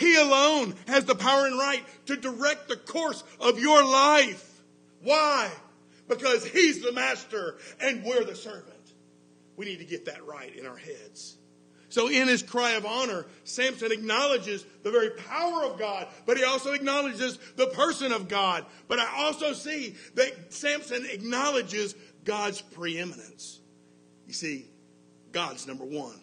He 0.00 0.16
alone 0.16 0.74
has 0.86 1.04
the 1.04 1.14
power 1.14 1.46
and 1.46 1.58
right 1.58 1.84
to 2.06 2.16
direct 2.16 2.68
the 2.68 2.76
course 2.76 3.22
of 3.38 3.60
your 3.60 3.84
life. 3.84 4.62
Why? 5.02 5.50
Because 6.08 6.42
He's 6.44 6.80
the 6.80 6.90
master 6.90 7.58
and 7.82 8.02
we're 8.02 8.24
the 8.24 8.34
servant. 8.34 8.64
We 9.58 9.66
need 9.66 9.80
to 9.80 9.84
get 9.84 10.06
that 10.06 10.26
right 10.26 10.56
in 10.56 10.66
our 10.66 10.78
heads. 10.78 11.36
So, 11.90 12.08
in 12.08 12.28
his 12.28 12.42
cry 12.42 12.72
of 12.72 12.86
honor, 12.86 13.26
Samson 13.44 13.92
acknowledges 13.92 14.64
the 14.84 14.90
very 14.90 15.10
power 15.10 15.64
of 15.64 15.78
God, 15.78 16.06
but 16.24 16.38
he 16.38 16.44
also 16.44 16.72
acknowledges 16.72 17.36
the 17.56 17.66
person 17.66 18.12
of 18.12 18.28
God. 18.28 18.64
But 18.88 19.00
I 19.00 19.24
also 19.24 19.52
see 19.52 19.96
that 20.14 20.54
Samson 20.54 21.04
acknowledges 21.10 21.94
God's 22.24 22.62
preeminence. 22.62 23.60
You 24.26 24.32
see, 24.32 24.66
God's 25.32 25.66
number 25.66 25.84
one. 25.84 26.20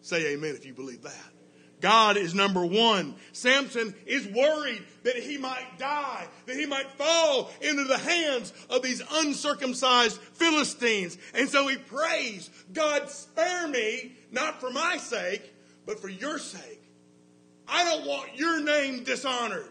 Say 0.00 0.32
amen 0.32 0.56
if 0.56 0.64
you 0.64 0.72
believe 0.72 1.02
that. 1.02 1.39
God 1.80 2.16
is 2.16 2.34
number 2.34 2.64
one. 2.64 3.14
Samson 3.32 3.94
is 4.06 4.26
worried 4.28 4.82
that 5.02 5.16
he 5.16 5.38
might 5.38 5.78
die, 5.78 6.26
that 6.46 6.56
he 6.56 6.66
might 6.66 6.90
fall 6.92 7.50
into 7.60 7.84
the 7.84 7.98
hands 7.98 8.52
of 8.68 8.82
these 8.82 9.02
uncircumcised 9.12 10.18
Philistines. 10.18 11.16
And 11.34 11.48
so 11.48 11.66
he 11.68 11.76
prays, 11.76 12.50
God, 12.72 13.10
spare 13.10 13.68
me, 13.68 14.12
not 14.30 14.60
for 14.60 14.70
my 14.70 14.96
sake, 14.98 15.52
but 15.86 16.00
for 16.00 16.08
your 16.08 16.38
sake. 16.38 16.82
I 17.66 17.84
don't 17.84 18.06
want 18.06 18.36
your 18.36 18.62
name 18.62 19.04
dishonored. 19.04 19.70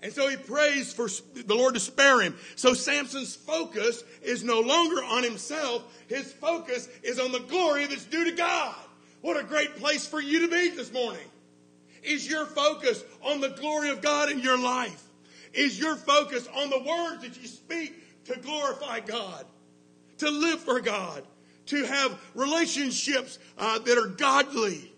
And 0.00 0.12
so 0.12 0.28
he 0.28 0.36
prays 0.36 0.92
for 0.92 1.08
the 1.34 1.54
Lord 1.54 1.74
to 1.74 1.80
spare 1.80 2.20
him. 2.20 2.36
So 2.54 2.72
Samson's 2.72 3.34
focus 3.34 4.04
is 4.22 4.44
no 4.44 4.60
longer 4.60 5.02
on 5.02 5.24
himself. 5.24 5.82
His 6.06 6.32
focus 6.32 6.88
is 7.02 7.18
on 7.18 7.32
the 7.32 7.40
glory 7.40 7.86
that's 7.86 8.04
due 8.04 8.24
to 8.24 8.32
God. 8.32 8.76
What 9.20 9.36
a 9.36 9.44
great 9.44 9.76
place 9.76 10.06
for 10.06 10.20
you 10.20 10.40
to 10.40 10.48
be 10.48 10.70
this 10.70 10.92
morning. 10.92 11.26
Is 12.02 12.28
your 12.28 12.46
focus 12.46 13.02
on 13.22 13.40
the 13.40 13.48
glory 13.48 13.90
of 13.90 14.00
God 14.00 14.30
in 14.30 14.40
your 14.40 14.58
life? 14.58 15.02
Is 15.52 15.78
your 15.78 15.96
focus 15.96 16.48
on 16.54 16.70
the 16.70 16.78
words 16.78 17.22
that 17.22 17.40
you 17.40 17.48
speak 17.48 18.24
to 18.26 18.38
glorify 18.38 19.00
God, 19.00 19.44
to 20.18 20.30
live 20.30 20.60
for 20.60 20.80
God, 20.80 21.24
to 21.66 21.84
have 21.84 22.18
relationships 22.34 23.38
uh, 23.56 23.78
that 23.80 23.98
are 23.98 24.08
godly? 24.08 24.92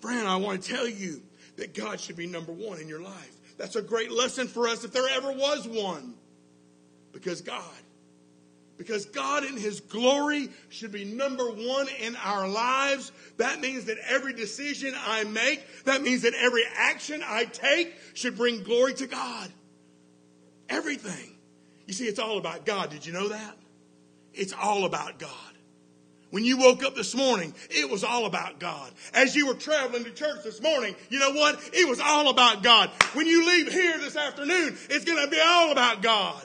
Friend, 0.00 0.26
I 0.26 0.36
want 0.36 0.62
to 0.62 0.72
tell 0.72 0.88
you 0.88 1.22
that 1.56 1.74
God 1.74 2.00
should 2.00 2.16
be 2.16 2.26
number 2.26 2.52
one 2.52 2.80
in 2.80 2.88
your 2.88 3.02
life. 3.02 3.36
That's 3.56 3.76
a 3.76 3.82
great 3.82 4.10
lesson 4.10 4.48
for 4.48 4.68
us 4.68 4.84
if 4.84 4.92
there 4.92 5.08
ever 5.08 5.32
was 5.32 5.66
one. 5.66 6.14
Because 7.12 7.40
God, 7.40 7.62
because 8.82 9.06
God 9.06 9.44
in 9.44 9.56
His 9.56 9.78
glory 9.78 10.48
should 10.68 10.90
be 10.90 11.04
number 11.04 11.44
one 11.44 11.86
in 12.00 12.16
our 12.16 12.48
lives. 12.48 13.12
That 13.36 13.60
means 13.60 13.84
that 13.84 13.96
every 14.08 14.32
decision 14.32 14.92
I 15.06 15.22
make, 15.22 15.62
that 15.84 16.02
means 16.02 16.22
that 16.22 16.34
every 16.34 16.64
action 16.76 17.22
I 17.24 17.44
take 17.44 17.94
should 18.14 18.36
bring 18.36 18.64
glory 18.64 18.94
to 18.94 19.06
God. 19.06 19.52
Everything. 20.68 21.36
You 21.86 21.94
see, 21.94 22.06
it's 22.06 22.18
all 22.18 22.38
about 22.38 22.66
God. 22.66 22.90
Did 22.90 23.06
you 23.06 23.12
know 23.12 23.28
that? 23.28 23.56
It's 24.34 24.52
all 24.52 24.84
about 24.84 25.20
God. 25.20 25.30
When 26.30 26.44
you 26.44 26.56
woke 26.56 26.82
up 26.82 26.96
this 26.96 27.14
morning, 27.14 27.54
it 27.70 27.88
was 27.88 28.02
all 28.02 28.26
about 28.26 28.58
God. 28.58 28.90
As 29.14 29.36
you 29.36 29.46
were 29.46 29.54
traveling 29.54 30.02
to 30.04 30.10
church 30.10 30.42
this 30.42 30.60
morning, 30.60 30.96
you 31.08 31.20
know 31.20 31.32
what? 31.32 31.60
It 31.72 31.88
was 31.88 32.00
all 32.00 32.30
about 32.30 32.64
God. 32.64 32.88
When 33.12 33.28
you 33.28 33.46
leave 33.46 33.70
here 33.70 33.98
this 33.98 34.16
afternoon, 34.16 34.76
it's 34.90 35.04
going 35.04 35.22
to 35.22 35.30
be 35.30 35.40
all 35.40 35.70
about 35.70 36.02
God. 36.02 36.44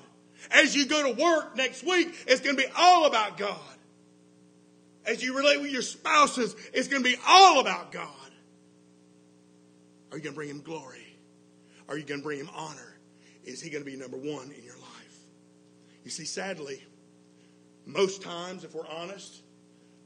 As 0.52 0.76
you 0.76 0.86
go 0.86 1.14
to 1.14 1.22
work 1.22 1.56
next 1.56 1.84
week, 1.84 2.14
it's 2.28 2.42
going 2.42 2.56
to 2.56 2.62
be 2.62 2.70
all 2.78 3.06
about 3.06 3.38
God. 3.38 3.60
As 5.06 5.24
you 5.24 5.36
relate 5.38 5.62
with 5.62 5.72
your 5.72 5.82
spouses, 5.82 6.56
it's 6.74 6.88
going 6.88 7.04
to 7.04 7.10
be 7.10 7.16
all 7.28 7.60
about 7.60 7.92
God. 7.92 8.10
Are 10.12 10.18
you 10.18 10.24
going 10.24 10.34
to 10.34 10.38
bring 10.38 10.50
him 10.50 10.62
glory? 10.62 11.18
Are 11.88 11.98
you 11.98 12.04
going 12.04 12.20
to 12.20 12.24
bring 12.24 12.40
him 12.40 12.50
honor? 12.56 12.98
Is 13.44 13.62
he 13.62 13.70
going 13.70 13.84
to 13.84 13.90
be 13.90 13.96
number 13.96 14.18
one 14.18 14.52
in 14.52 14.64
your 14.64 14.76
life? 14.76 15.20
You 16.04 16.12
see, 16.12 16.26
sadly, 16.26 16.84
most 17.86 18.22
times, 18.22 18.64
if 18.64 18.76
we're 18.76 18.88
honest, 18.88 19.42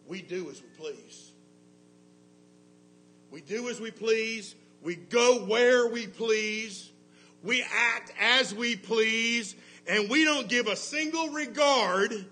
we 0.08 0.22
do 0.22 0.50
as 0.50 0.62
we 0.62 0.68
please. 0.78 1.32
We 3.32 3.42
do 3.42 3.70
as 3.70 3.80
we 3.80 3.92
please. 3.92 4.56
We 4.82 4.96
go 4.96 5.46
where 5.46 5.88
we 5.88 6.06
please. 6.08 6.92
We 7.44 7.64
act 7.74 8.14
as 8.20 8.54
we 8.54 8.76
please. 8.76 9.56
And 9.88 10.10
we 10.10 10.24
don't 10.26 10.48
give 10.48 10.68
a 10.68 10.76
single 10.76 11.30
regard 11.30 12.26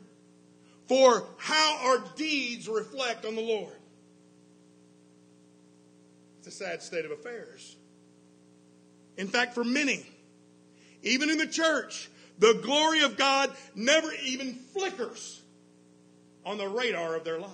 for 0.88 1.24
how 1.38 1.78
our 1.84 2.04
deeds 2.16 2.68
reflect 2.68 3.26
on 3.26 3.36
the 3.36 3.42
Lord. 3.42 3.74
It's 6.40 6.48
a 6.48 6.52
sad 6.52 6.82
state 6.82 7.06
of 7.06 7.12
affairs. 7.12 7.76
In 9.18 9.28
fact, 9.28 9.54
for 9.54 9.64
many, 9.64 10.06
even 11.04 11.30
in 11.30 11.38
the 11.38 11.48
church, 11.48 12.10
the 12.40 12.60
glory 12.64 13.04
of 13.04 13.18
God 13.18 13.52
never 13.76 14.10
even 14.24 14.54
flickers 14.54 15.42
on 16.46 16.58
the 16.58 16.68
radar 16.68 17.16
of 17.16 17.24
their 17.24 17.40
life. 17.40 17.52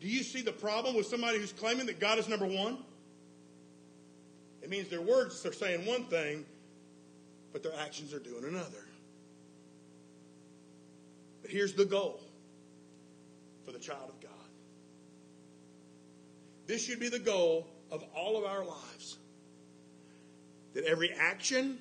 Do 0.00 0.08
you 0.08 0.22
see 0.22 0.40
the 0.40 0.52
problem 0.52 0.94
with 0.94 1.06
somebody 1.06 1.38
who's 1.38 1.52
claiming 1.52 1.86
that 1.86 2.00
God 2.00 2.18
is 2.18 2.28
number 2.28 2.46
one? 2.46 2.78
It 4.62 4.70
means 4.70 4.88
their 4.88 5.02
words 5.02 5.44
are 5.44 5.52
saying 5.52 5.84
one 5.84 6.04
thing, 6.04 6.46
but 7.52 7.62
their 7.62 7.74
actions 7.78 8.12
are 8.14 8.18
doing 8.18 8.44
another. 8.44 8.84
But 11.42 11.50
here's 11.50 11.72
the 11.74 11.84
goal 11.84 12.20
for 13.64 13.72
the 13.72 13.78
child 13.78 14.08
of 14.08 14.20
God 14.20 14.30
this 16.66 16.84
should 16.84 17.00
be 17.00 17.08
the 17.08 17.18
goal 17.18 17.66
of 17.90 18.04
all 18.14 18.36
of 18.38 18.44
our 18.44 18.64
lives 18.64 19.18
that 20.74 20.84
every 20.84 21.12
action, 21.12 21.78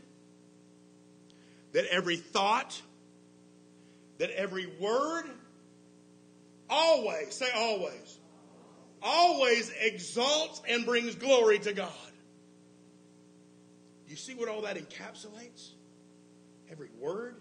that 1.73 1.85
every 1.91 2.17
thought, 2.17 2.81
that 4.17 4.31
every 4.31 4.67
word, 4.79 5.25
always, 6.69 7.35
say 7.35 7.49
always, 7.55 8.17
always 9.03 9.71
exalts 9.79 10.61
and 10.67 10.85
brings 10.85 11.13
glory 11.13 11.59
to 11.59 11.73
God. 11.73 12.08
You 14.09 14.15
see 14.15 14.33
what 14.33 14.49
all 14.49 14.61
that 14.63 14.75
encapsulates? 14.75 15.69
Every 16.71 16.89
word, 16.99 17.35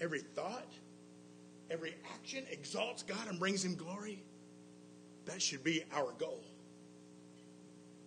every 0.00 0.20
thought, 0.20 0.72
every 1.70 1.94
action 2.14 2.44
exalts 2.50 3.02
God 3.02 3.28
and 3.28 3.38
brings 3.38 3.62
Him 3.62 3.74
glory. 3.74 4.22
That 5.26 5.42
should 5.42 5.62
be 5.62 5.84
our 5.94 6.10
goal. 6.12 6.42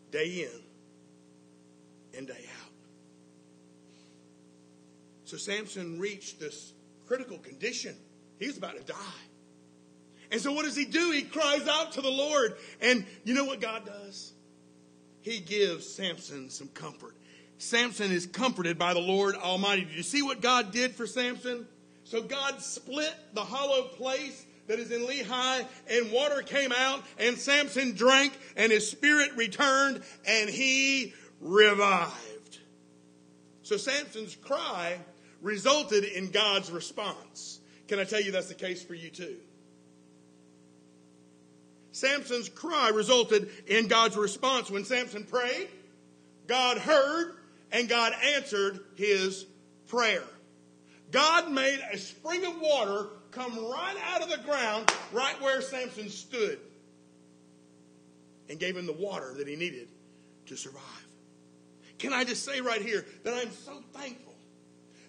Day 0.09 0.49
in 0.49 2.17
and 2.17 2.27
day 2.27 2.33
out. 2.33 2.71
So 5.25 5.37
Samson 5.37 5.99
reached 5.99 6.39
this 6.39 6.73
critical 7.07 7.37
condition. 7.37 7.95
He 8.39 8.47
was 8.47 8.57
about 8.57 8.75
to 8.75 8.83
die. 8.83 9.21
And 10.31 10.41
so 10.41 10.51
what 10.51 10.65
does 10.65 10.75
he 10.75 10.85
do? 10.85 11.11
He 11.11 11.21
cries 11.21 11.67
out 11.67 11.91
to 11.93 12.01
the 12.01 12.09
Lord. 12.09 12.55
And 12.81 13.05
you 13.23 13.33
know 13.35 13.45
what 13.45 13.61
God 13.61 13.85
does? 13.85 14.33
He 15.21 15.39
gives 15.39 15.87
Samson 15.87 16.49
some 16.49 16.69
comfort. 16.69 17.15
Samson 17.61 18.11
is 18.11 18.25
comforted 18.25 18.79
by 18.79 18.93
the 18.93 18.99
Lord 18.99 19.35
Almighty. 19.35 19.85
Did 19.85 19.95
you 19.95 20.03
see 20.03 20.23
what 20.23 20.41
God 20.41 20.71
did 20.71 20.95
for 20.95 21.05
Samson? 21.05 21.67
So 22.03 22.21
God 22.21 22.59
split 22.61 23.13
the 23.33 23.43
hollow 23.43 23.83
place 23.83 24.45
that 24.67 24.79
is 24.79 24.91
in 24.91 25.01
Lehi, 25.01 25.65
and 25.89 26.11
water 26.11 26.41
came 26.41 26.71
out, 26.71 27.03
and 27.19 27.37
Samson 27.37 27.93
drank, 27.93 28.33
and 28.55 28.71
his 28.71 28.89
spirit 28.89 29.31
returned, 29.35 30.01
and 30.27 30.49
he 30.49 31.13
revived. 31.39 32.59
So 33.63 33.77
Samson's 33.77 34.35
cry 34.35 34.97
resulted 35.41 36.03
in 36.03 36.31
God's 36.31 36.71
response. 36.71 37.59
Can 37.87 37.99
I 37.99 38.05
tell 38.05 38.21
you 38.21 38.31
that's 38.31 38.47
the 38.47 38.55
case 38.55 38.83
for 38.83 38.95
you 38.95 39.09
too? 39.09 39.37
Samson's 41.91 42.49
cry 42.49 42.89
resulted 42.89 43.49
in 43.67 43.87
God's 43.87 44.17
response. 44.17 44.71
When 44.71 44.85
Samson 44.85 45.25
prayed, 45.25 45.67
God 46.47 46.77
heard 46.77 47.35
and 47.71 47.87
God 47.87 48.13
answered 48.35 48.79
his 48.95 49.45
prayer. 49.87 50.23
God 51.11 51.51
made 51.51 51.79
a 51.91 51.97
spring 51.97 52.45
of 52.45 52.59
water 52.59 53.07
come 53.31 53.53
right 53.53 53.95
out 54.13 54.21
of 54.21 54.29
the 54.29 54.37
ground, 54.37 54.91
right 55.11 55.39
where 55.41 55.61
Samson 55.61 56.09
stood, 56.09 56.59
and 58.49 58.59
gave 58.59 58.75
him 58.75 58.85
the 58.85 58.93
water 58.93 59.33
that 59.37 59.47
he 59.47 59.55
needed 59.55 59.89
to 60.47 60.55
survive. 60.55 60.81
Can 61.97 62.13
I 62.13 62.23
just 62.23 62.43
say 62.43 62.61
right 62.61 62.81
here 62.81 63.05
that 63.23 63.33
I'm 63.33 63.51
so 63.51 63.83
thankful 63.93 64.33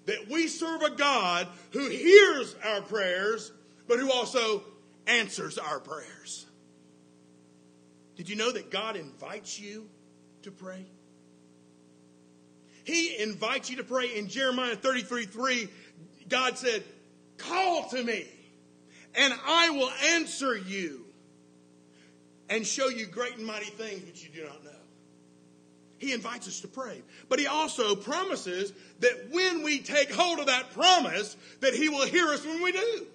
that 0.07 0.29
we 0.29 0.49
serve 0.49 0.83
a 0.83 0.91
God 0.91 1.49
who 1.73 1.89
hears 1.89 2.55
our 2.65 2.83
prayers, 2.83 3.53
but 3.87 3.99
who 3.99 4.11
also 4.11 4.63
answers 5.07 5.59
our 5.59 5.81
prayers. 5.81 6.47
Did 8.17 8.29
you 8.29 8.37
know 8.37 8.53
that 8.53 8.71
God 8.71 8.97
invites 8.97 9.59
you 9.59 9.89
to 10.43 10.51
pray? 10.51 10.87
He 12.85 13.21
invites 13.23 13.71
you 13.71 13.77
to 13.77 13.85
pray. 13.85 14.17
In 14.17 14.29
Jeremiah 14.29 14.77
33 14.77 15.27
3, 15.27 15.69
God 16.29 16.59
said, 16.59 16.83
Call 17.39 17.89
to 17.91 18.03
me, 18.03 18.27
and 19.15 19.35
I 19.47 19.71
will 19.71 19.91
answer 20.15 20.57
you 20.57 21.05
and 22.49 22.67
show 22.67 22.89
you 22.89 23.07
great 23.07 23.37
and 23.37 23.47
mighty 23.47 23.71
things 23.71 24.05
which 24.05 24.23
you 24.23 24.31
do 24.35 24.45
not 24.45 24.65
know. 24.65 24.71
He 25.99 26.13
invites 26.13 26.49
us 26.49 26.61
to 26.61 26.69
pray. 26.69 27.01
But 27.29 27.39
he 27.39 27.47
also 27.47 27.95
promises 27.95 28.73
that 28.99 29.29
when 29.31 29.63
we 29.63 29.79
take 29.79 30.13
hold 30.13 30.41
of 30.41 30.47
that 30.47 30.73
promise, 30.73 31.37
that 31.61 31.75
he 31.75 31.89
will 31.89 32.07
hear 32.07 32.27
us 32.29 32.45
when 32.45 32.61
we 32.61 32.73
do. 32.73 33.07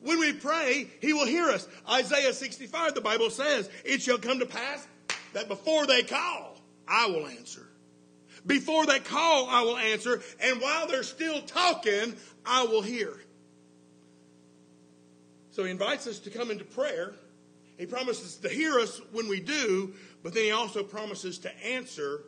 When 0.00 0.18
we 0.18 0.32
pray, 0.32 0.88
he 1.00 1.12
will 1.12 1.26
hear 1.26 1.44
us. 1.44 1.68
Isaiah 1.88 2.32
65, 2.32 2.94
the 2.94 3.00
Bible 3.02 3.30
says, 3.30 3.68
It 3.84 4.00
shall 4.02 4.18
come 4.18 4.38
to 4.38 4.46
pass 4.46 4.86
that 5.34 5.48
before 5.48 5.86
they 5.86 6.02
call, 6.02 6.56
I 6.88 7.06
will 7.06 7.26
answer. 7.26 7.66
Before 8.46 8.84
they 8.86 9.00
call, 9.00 9.48
I 9.48 9.62
will 9.62 9.76
answer. 9.76 10.22
And 10.40 10.60
while 10.60 10.86
they're 10.86 11.02
still 11.02 11.40
talking, 11.42 12.14
I 12.44 12.64
will 12.64 12.82
hear. 12.82 13.14
So 15.50 15.64
he 15.64 15.70
invites 15.70 16.06
us 16.06 16.18
to 16.20 16.30
come 16.30 16.50
into 16.50 16.64
prayer. 16.64 17.14
He 17.78 17.86
promises 17.86 18.36
to 18.38 18.48
hear 18.48 18.78
us 18.78 19.00
when 19.12 19.28
we 19.28 19.40
do, 19.40 19.94
but 20.22 20.34
then 20.34 20.44
he 20.44 20.50
also 20.50 20.82
promises 20.82 21.38
to 21.38 21.64
answer 21.64 22.22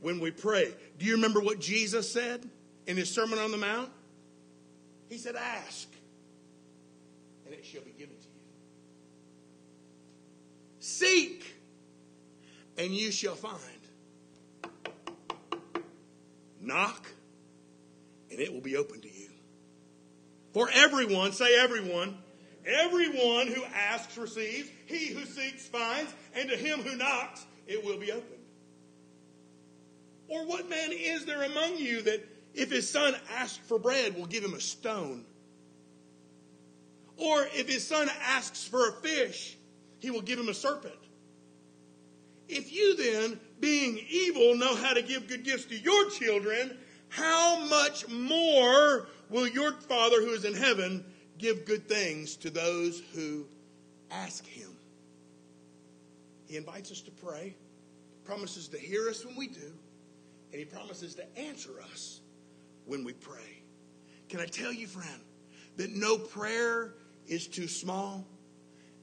when 0.00 0.20
we 0.20 0.30
pray. 0.30 0.72
Do 0.98 1.06
you 1.06 1.14
remember 1.14 1.40
what 1.40 1.58
Jesus 1.58 2.10
said 2.10 2.48
in 2.86 2.96
his 2.96 3.10
Sermon 3.12 3.38
on 3.38 3.50
the 3.50 3.56
Mount? 3.56 3.90
He 5.08 5.18
said, 5.18 5.36
Ask, 5.36 5.88
and 7.44 7.54
it 7.54 7.64
shall 7.64 7.82
be 7.82 7.92
given 7.92 8.16
to 8.16 8.22
you. 8.22 8.40
Seek, 10.80 11.44
and 12.78 12.94
you 12.94 13.10
shall 13.10 13.34
find. 13.34 13.60
Knock, 16.66 17.06
and 18.30 18.40
it 18.40 18.52
will 18.52 18.60
be 18.60 18.76
open 18.76 19.00
to 19.00 19.08
you. 19.08 19.30
For 20.52 20.68
everyone, 20.72 21.32
say 21.32 21.56
everyone, 21.58 22.18
everyone 22.66 23.46
who 23.46 23.62
asks 23.64 24.18
receives, 24.18 24.68
he 24.86 25.06
who 25.06 25.24
seeks 25.24 25.68
finds, 25.68 26.12
and 26.34 26.50
to 26.50 26.56
him 26.56 26.80
who 26.82 26.96
knocks 26.96 27.46
it 27.66 27.84
will 27.84 27.98
be 27.98 28.10
opened. 28.10 28.40
Or 30.28 30.44
what 30.44 30.68
man 30.68 30.90
is 30.92 31.24
there 31.24 31.44
among 31.44 31.76
you 31.78 32.02
that 32.02 32.26
if 32.54 32.70
his 32.70 32.90
son 32.90 33.14
asks 33.36 33.58
for 33.68 33.78
bread 33.78 34.16
will 34.16 34.26
give 34.26 34.42
him 34.42 34.54
a 34.54 34.60
stone? 34.60 35.24
Or 37.16 37.46
if 37.54 37.68
his 37.68 37.86
son 37.86 38.08
asks 38.22 38.66
for 38.66 38.88
a 38.88 38.92
fish, 38.92 39.56
he 40.00 40.10
will 40.10 40.22
give 40.22 40.38
him 40.38 40.48
a 40.48 40.54
serpent. 40.54 40.94
If 42.48 42.72
you 42.72 42.96
then, 42.96 43.40
being 43.60 43.98
evil, 44.08 44.54
know 44.56 44.74
how 44.74 44.94
to 44.94 45.02
give 45.02 45.28
good 45.28 45.44
gifts 45.44 45.64
to 45.66 45.76
your 45.76 46.10
children, 46.10 46.78
how 47.08 47.64
much 47.66 48.08
more 48.08 49.08
will 49.28 49.48
your 49.48 49.72
Father 49.72 50.20
who 50.20 50.32
is 50.32 50.44
in 50.44 50.54
heaven 50.54 51.04
give 51.38 51.64
good 51.64 51.88
things 51.88 52.36
to 52.36 52.50
those 52.50 53.02
who 53.14 53.46
ask 54.10 54.46
him? 54.46 54.70
He 56.46 56.56
invites 56.56 56.92
us 56.92 57.00
to 57.02 57.10
pray, 57.10 57.56
promises 58.24 58.68
to 58.68 58.78
hear 58.78 59.08
us 59.08 59.24
when 59.24 59.36
we 59.36 59.48
do, 59.48 59.72
and 60.52 60.58
he 60.58 60.64
promises 60.64 61.14
to 61.16 61.38
answer 61.38 61.80
us 61.92 62.20
when 62.84 63.02
we 63.04 63.12
pray. 63.12 63.62
Can 64.28 64.40
I 64.40 64.46
tell 64.46 64.72
you, 64.72 64.86
friend, 64.86 65.20
that 65.76 65.90
no 65.90 66.16
prayer 66.16 66.94
is 67.26 67.46
too 67.46 67.68
small 67.68 68.24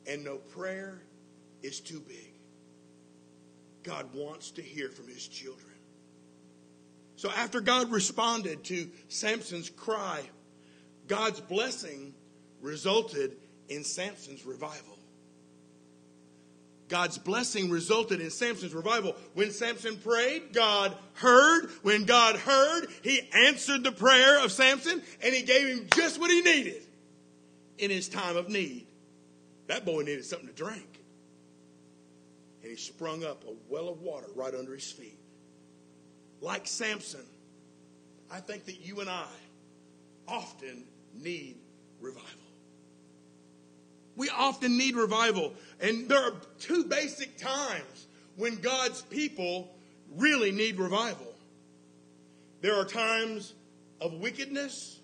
and 0.08 0.24
no 0.24 0.38
prayer 0.38 1.04
is 1.62 1.80
too 1.80 2.00
big. 2.00 2.33
God 3.84 4.14
wants 4.14 4.52
to 4.52 4.62
hear 4.62 4.90
from 4.90 5.08
his 5.08 5.28
children. 5.28 5.74
So 7.16 7.30
after 7.30 7.62
God 7.62 7.92
responded 7.92 8.64
to 8.66 8.90
Samson's 9.08 9.70
cry, 9.70 10.22
God's 11.08 11.40
blessing 11.40 12.14
resulted 12.62 13.36
in 13.70 13.84
Samson's 13.84 14.46
revival. 14.46 14.98
God's 16.90 17.18
blessing 17.18 17.70
resulted 17.70 18.22
in 18.22 18.30
Samson's 18.30 18.74
revival. 18.74 19.16
When 19.34 19.52
Samson 19.52 19.98
prayed, 19.98 20.54
God 20.54 20.96
heard. 21.14 21.70
When 21.82 22.06
God 22.06 22.36
heard, 22.36 22.88
he 23.02 23.22
answered 23.34 23.84
the 23.84 23.92
prayer 23.92 24.44
of 24.44 24.52
Samson 24.52 25.02
and 25.24 25.34
he 25.34 25.42
gave 25.44 25.68
him 25.68 25.88
just 25.96 26.20
what 26.20 26.30
he 26.30 26.42
needed 26.42 26.84
in 27.78 27.90
his 27.90 28.10
time 28.10 28.38
of 28.38 28.50
need. 28.50 28.86
That 29.68 29.86
boy 29.86 30.02
needed 30.02 30.26
something 30.26 30.50
to 30.50 30.54
drink. 30.54 30.93
And 32.64 32.72
he 32.72 32.78
sprung 32.78 33.24
up 33.26 33.44
a 33.44 33.54
well 33.70 33.90
of 33.90 34.02
water 34.02 34.28
right 34.36 34.56
under 34.56 34.74
his 34.74 34.90
feet. 34.90 35.20
Like 36.42 36.66
Samson, 36.66 37.26
I 38.32 38.40
think 38.40 38.66
that 38.66 38.80
you 38.86 39.02
and 39.02 39.10
I 39.10 39.28
often 40.28 40.86
need 41.14 41.58
revival. 42.00 42.30
We 44.16 44.30
often 44.30 44.78
need 44.78 44.96
revival. 44.96 45.54
And 45.82 46.08
there 46.08 46.24
are 46.24 46.34
two 46.60 46.86
basic 46.86 47.38
times 47.38 48.08
when 48.38 48.56
God's 48.58 49.02
people 49.02 49.76
really 50.16 50.52
need 50.52 50.78
revival. 50.78 51.34
There 52.62 52.76
are 52.76 52.86
times 52.86 53.54
of 54.00 54.14
wickedness, 54.14 55.00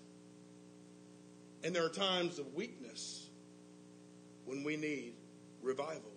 and 1.62 1.74
there 1.74 1.84
are 1.84 1.90
times 1.90 2.38
of 2.38 2.54
weakness 2.54 3.28
when 4.46 4.64
we 4.64 4.76
need 4.76 5.12
revival. 5.62 6.12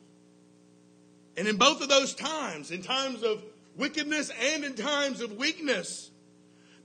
And 1.38 1.48
in 1.48 1.58
both 1.58 1.82
of 1.82 1.90
those 1.90 2.14
times, 2.14 2.72
in 2.72 2.82
times 2.82 3.24
of 3.24 3.44
wickedness 3.76 4.32
and 4.54 4.64
in 4.64 4.76
times 4.76 5.22
of 5.22 5.38
weakness, 5.38 6.12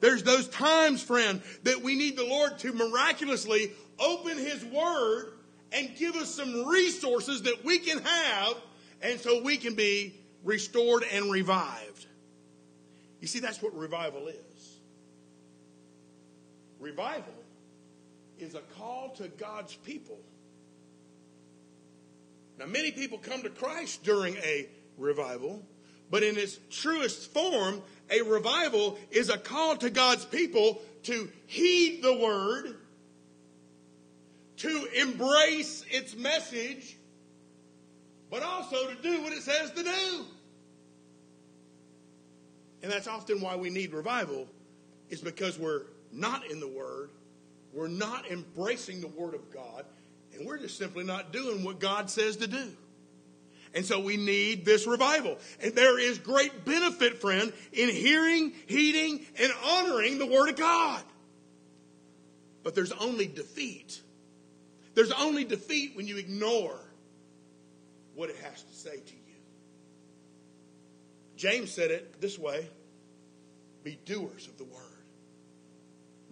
there's 0.01 0.23
those 0.23 0.49
times, 0.49 1.03
friend, 1.03 1.43
that 1.65 1.83
we 1.83 1.97
need 1.97 2.17
the 2.17 2.25
Lord 2.25 2.59
to 2.61 2.73
miraculously 2.73 3.73
open 3.99 4.39
His 4.39 4.65
Word 4.65 5.33
and 5.73 5.95
give 5.97 6.15
us 6.17 6.35
some 6.35 6.67
resources 6.67 7.43
that 7.43 7.65
we 7.65 7.79
can 7.79 7.99
have 8.03 8.55
and 9.03 9.21
so 9.21 9.43
we 9.43 9.57
can 9.57 9.75
be 9.75 10.15
restored 10.45 11.05
and 11.13 11.31
revived. 11.31 12.07
You 13.21 13.27
see, 13.27 13.41
that's 13.41 13.61
what 13.61 13.77
revival 13.77 14.29
is. 14.29 14.79
Revival 16.79 17.35
is 18.39 18.55
a 18.55 18.61
call 18.79 19.11
to 19.17 19.29
God's 19.29 19.75
people. 19.75 20.19
Now, 22.59 22.67
many 22.67 22.91
people 22.91 23.19
come 23.19 23.43
to 23.43 23.51
Christ 23.51 24.03
during 24.05 24.37
a 24.37 24.67
revival, 24.97 25.63
but 26.11 26.23
in 26.23 26.37
its 26.37 26.59
truest 26.71 27.33
form, 27.33 27.83
a 28.11 28.23
revival 28.23 28.99
is 29.11 29.29
a 29.29 29.39
call 29.39 29.77
to 29.77 29.91
God's 29.91 30.25
people 30.25 30.81
to 31.05 31.29
heed 31.47 32.03
the 32.03 32.17
word 32.17 32.77
to 34.59 34.89
embrace 35.01 35.85
its 35.89 36.17
message, 36.17 36.97
but 38.31 38.43
also 38.43 38.89
to 38.89 39.03
do 39.03 39.23
what 39.23 39.33
it 39.33 39.43
says 39.43 39.71
to 39.71 39.83
do. 39.83 40.25
And 42.83 42.93
that's 42.93 43.07
often 43.07 43.41
why 43.41 43.57
we 43.57 43.71
need 43.71 43.93
revival, 43.93 44.47
is 45.11 45.21
because 45.21 45.59
we're 45.59 45.83
not 46.13 46.51
in 46.51 46.61
the 46.61 46.69
Word, 46.69 47.11
we're 47.73 47.89
not 47.89 48.31
embracing 48.31 49.01
the 49.01 49.09
Word 49.09 49.35
of 49.35 49.53
God, 49.53 49.85
and 50.39 50.47
we're 50.47 50.59
just 50.59 50.79
simply 50.79 51.05
not 51.05 51.33
doing 51.33 51.65
what 51.65 51.81
God 51.81 52.11
says 52.11 52.37
to 52.37 52.47
do. 52.47 52.71
And 53.75 53.85
so 53.85 54.01
we 54.01 54.17
need 54.17 54.65
this 54.65 54.87
revival. 54.87 55.37
And 55.63 55.75
there 55.75 55.99
is 55.99 56.19
great 56.19 56.65
benefit, 56.65 57.21
friend, 57.21 57.53
in 57.73 57.91
hearing, 57.91 58.53
heeding, 58.67 59.27
and 59.39 59.53
honoring 59.65 60.19
the 60.19 60.27
Word 60.27 60.49
of 60.49 60.57
God. 60.57 61.03
But 62.63 62.75
there's 62.75 62.93
only 62.93 63.27
defeat 63.27 64.01
there's 64.99 65.13
only 65.13 65.45
defeat 65.45 65.93
when 65.95 66.09
you 66.09 66.17
ignore 66.17 66.77
what 68.17 68.31
it 68.31 68.37
has 68.43 68.61
to 68.65 68.75
say 68.75 68.97
to 68.97 69.13
you. 69.15 69.37
James 71.37 71.71
said 71.71 71.93
it 71.93 72.21
this 72.21 72.37
way 72.37 72.69
be 73.85 73.97
doers 74.05 74.49
of 74.49 74.59
the 74.59 74.65
word, 74.65 75.05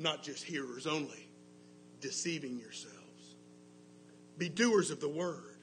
not 0.01 0.25
just 0.25 0.43
hearers 0.43 0.89
only, 0.89 1.29
deceiving 2.01 2.59
yourselves. 2.59 2.96
Be 4.39 4.49
doers 4.49 4.91
of 4.91 5.01
the 5.01 5.09
word. 5.09 5.57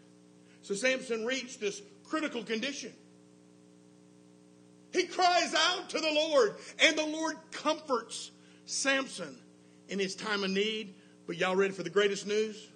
So 0.62 0.74
Samson 0.74 1.26
reached 1.26 1.60
this 1.60 1.82
critical 2.04 2.44
condition. 2.44 2.94
He 4.92 5.04
cries 5.04 5.54
out 5.56 5.90
to 5.90 6.00
the 6.00 6.12
Lord, 6.12 6.56
and 6.80 6.98
the 6.98 7.06
Lord 7.06 7.36
comforts 7.52 8.32
Samson 8.66 9.38
in 9.90 10.00
his 10.00 10.16
time 10.16 10.44
of 10.44 10.52
need. 10.52 10.96
But 11.26 11.38
y'all 11.38 11.56
ready 11.56 11.74
for 11.74 11.84
the 11.84 11.90
greatest 11.90 12.28
news? 12.28 12.68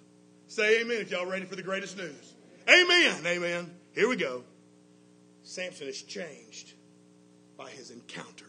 Say 0.48 0.80
amen 0.80 0.98
if 1.00 1.10
y'all 1.10 1.26
ready 1.26 1.44
for 1.44 1.56
the 1.56 1.62
greatest 1.62 1.96
news. 1.96 2.34
Amen. 2.68 3.26
Amen. 3.26 3.70
Here 3.94 4.08
we 4.08 4.16
go. 4.16 4.42
Samson 5.42 5.88
is 5.88 6.02
changed 6.02 6.72
by 7.56 7.70
his 7.70 7.90
encounter 7.90 8.46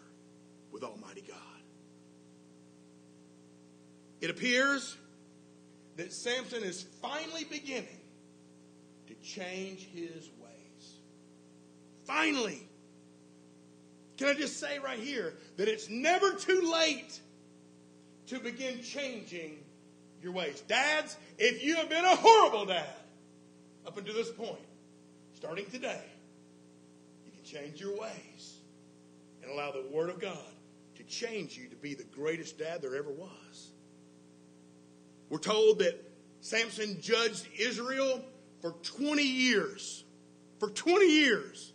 with 0.72 0.84
Almighty 0.84 1.24
God. 1.28 1.38
It 4.22 4.30
appears 4.30 4.98
that 6.00 6.14
Samson 6.14 6.64
is 6.64 6.84
finally 7.02 7.44
beginning 7.44 8.00
to 9.08 9.14
change 9.16 9.86
his 9.94 10.30
ways. 10.42 10.94
Finally. 12.06 12.66
Can 14.18 14.28
I 14.28 14.34
just 14.34 14.62
say 14.62 14.80
right 14.80 15.00
here 15.00 15.34
that 15.58 15.68
it's 15.68 15.90
never 15.90 16.32
too 16.36 16.72
late 16.74 17.20
to 18.28 18.40
begin 18.40 18.82
changing 18.82 19.60
your 20.22 20.32
ways. 20.32 20.62
Dads, 20.68 21.18
if 21.38 21.66
you 21.66 21.76
have 21.76 21.90
been 21.90 22.06
a 22.06 22.16
horrible 22.16 22.66
dad 22.66 22.86
up 23.86 23.98
until 23.98 24.14
this 24.14 24.32
point, 24.32 24.60
starting 25.36 25.66
today, 25.66 26.04
you 27.26 27.32
can 27.32 27.44
change 27.44 27.82
your 27.82 28.00
ways 28.00 28.56
and 29.44 29.52
allow 29.52 29.72
the 29.72 29.86
Word 29.92 30.10
of 30.10 30.22
God 30.22 30.38
to 30.96 31.04
change 31.04 31.58
you 31.58 31.68
to 31.68 31.76
be 31.76 31.94
the 31.94 32.04
greatest 32.04 32.58
dad 32.58 32.82
there 32.82 32.96
ever 32.96 33.12
was. 33.12 33.69
We're 35.30 35.40
told 35.40 35.80
that 35.80 36.00
Samson 36.42 37.02
judged 37.02 37.48
Israel 37.58 38.24
for 38.62 38.72
20 38.84 39.24
years. 39.24 40.04
For 40.60 40.70
20 40.70 41.06
years. 41.06 41.74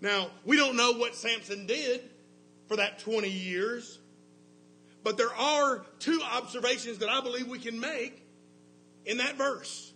Now, 0.00 0.30
we 0.44 0.56
don't 0.56 0.76
know 0.76 0.92
what 0.92 1.14
Samson 1.14 1.66
did 1.66 2.02
for 2.66 2.76
that 2.76 2.98
20 3.00 3.28
years. 3.28 3.98
But 5.02 5.16
there 5.16 5.34
are 5.34 5.84
two 5.98 6.20
observations 6.22 6.98
that 6.98 7.08
I 7.08 7.20
believe 7.20 7.48
we 7.48 7.58
can 7.58 7.78
make 7.80 8.22
in 9.06 9.18
that 9.18 9.36
verse. 9.36 9.92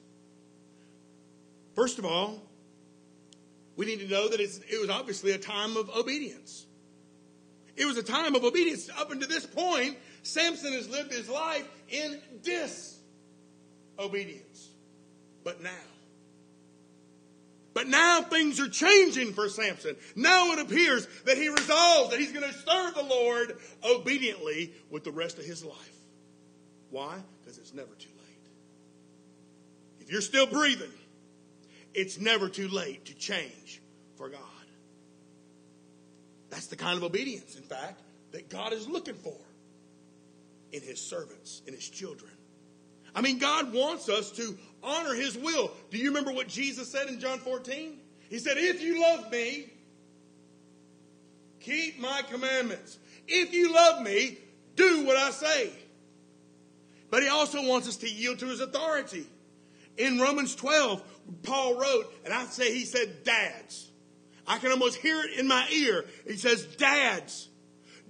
First 1.75 1.99
of 1.99 2.05
all, 2.05 2.41
we 3.77 3.87
need 3.87 4.01
to 4.01 4.09
know 4.09 4.29
that 4.29 4.41
it 4.41 4.81
was 4.81 4.91
obviously 4.91 5.33
a 5.33 5.39
time 5.39 5.77
of 5.77 5.91
obedience. 5.91 6.67
It 7.77 7.87
was 7.87 7.97
a 7.97 8.03
time 8.03 8.35
of 8.35 8.45
obedience. 8.45 8.91
Up 8.99 9.11
until 9.11 9.29
this 9.29 9.47
point, 9.47 9.97
Samson 10.23 10.73
has 10.75 10.89
lived 10.89 11.13
his 11.13 11.29
life 11.29 11.67
in 11.89 12.21
disobedience. 12.43 12.92
But 15.45 15.63
now, 15.63 15.71
but 17.75 17.89
now 17.89 18.23
things 18.23 18.61
are 18.61 18.69
changing 18.69 19.33
for 19.33 19.49
Samson. 19.49 19.97
Now 20.15 20.53
it 20.53 20.59
appears 20.59 21.07
that 21.25 21.37
he 21.37 21.49
resolves 21.49 22.11
that 22.11 22.21
he's 22.21 22.33
going 22.33 22.49
to 22.49 22.59
serve 22.59 22.95
the 22.95 23.03
Lord 23.03 23.57
obediently 23.83 24.73
with 24.91 25.05
the 25.05 25.11
rest 25.11 25.39
of 25.39 25.45
his 25.45 25.65
life. 25.65 25.77
Why? 26.91 27.17
Because 27.41 27.59
it's 27.59 27.73
never 27.73 27.95
too 27.95 28.11
late. 28.11 28.49
If 30.01 30.11
you're 30.13 30.21
still 30.21 30.47
breathing, 30.47 30.93
it's 31.95 32.19
never 32.19 32.49
too 32.49 32.69
late 32.69 33.07
to 33.07 33.15
change 33.15 33.81
for 34.17 34.29
God. 34.29 34.41
That's 36.51 36.67
the 36.67 36.77
kind 36.77 36.99
of 36.99 37.05
obedience, 37.05 37.57
in 37.57 37.63
fact, 37.63 38.01
that 38.33 38.51
God 38.51 38.75
is 38.75 38.87
looking 38.87 39.15
for 39.15 39.37
in 40.71 40.83
his 40.83 41.01
servants, 41.01 41.63
in 41.67 41.73
his 41.73 41.89
children. 41.89 42.31
I 43.15 43.21
mean, 43.21 43.39
God 43.39 43.73
wants 43.73 44.09
us 44.09 44.31
to 44.33 44.57
honor 44.83 45.15
his 45.15 45.37
will. 45.37 45.71
Do 45.91 45.99
you 45.99 46.09
remember 46.09 46.33
what 46.33 46.49
Jesus 46.49 46.91
said 46.91 47.09
in 47.09 47.21
John 47.21 47.39
14? 47.39 47.99
He 48.29 48.39
said, 48.39 48.57
If 48.57 48.83
you 48.83 49.01
love 49.01 49.31
me, 49.31 49.67
keep 51.61 52.01
my 52.01 52.23
commandments. 52.31 52.99
If 53.29 53.53
you 53.53 53.73
love 53.73 54.03
me, 54.03 54.39
do 54.77 55.05
what 55.05 55.17
I 55.17 55.31
say. 55.31 55.71
But 57.11 57.23
he 57.23 57.29
also 57.29 57.67
wants 57.67 57.89
us 57.89 57.97
to 57.99 58.11
yield 58.11 58.39
to 58.39 58.47
his 58.47 58.61
authority. 58.61 59.27
In 59.99 60.19
Romans 60.19 60.55
12, 60.55 61.03
Paul 61.43 61.79
wrote, 61.79 62.13
and 62.25 62.33
I 62.33 62.45
say 62.47 62.73
he 62.73 62.85
said, 62.85 63.25
Dads. 63.25 63.91
I 64.47 64.59
can 64.59 64.71
almost 64.73 64.97
hear 64.97 65.21
it 65.21 65.39
in 65.39 65.47
my 65.47 65.69
ear. 65.71 66.05
He 66.27 66.37
says, 66.37 66.65
Dads, 66.65 67.49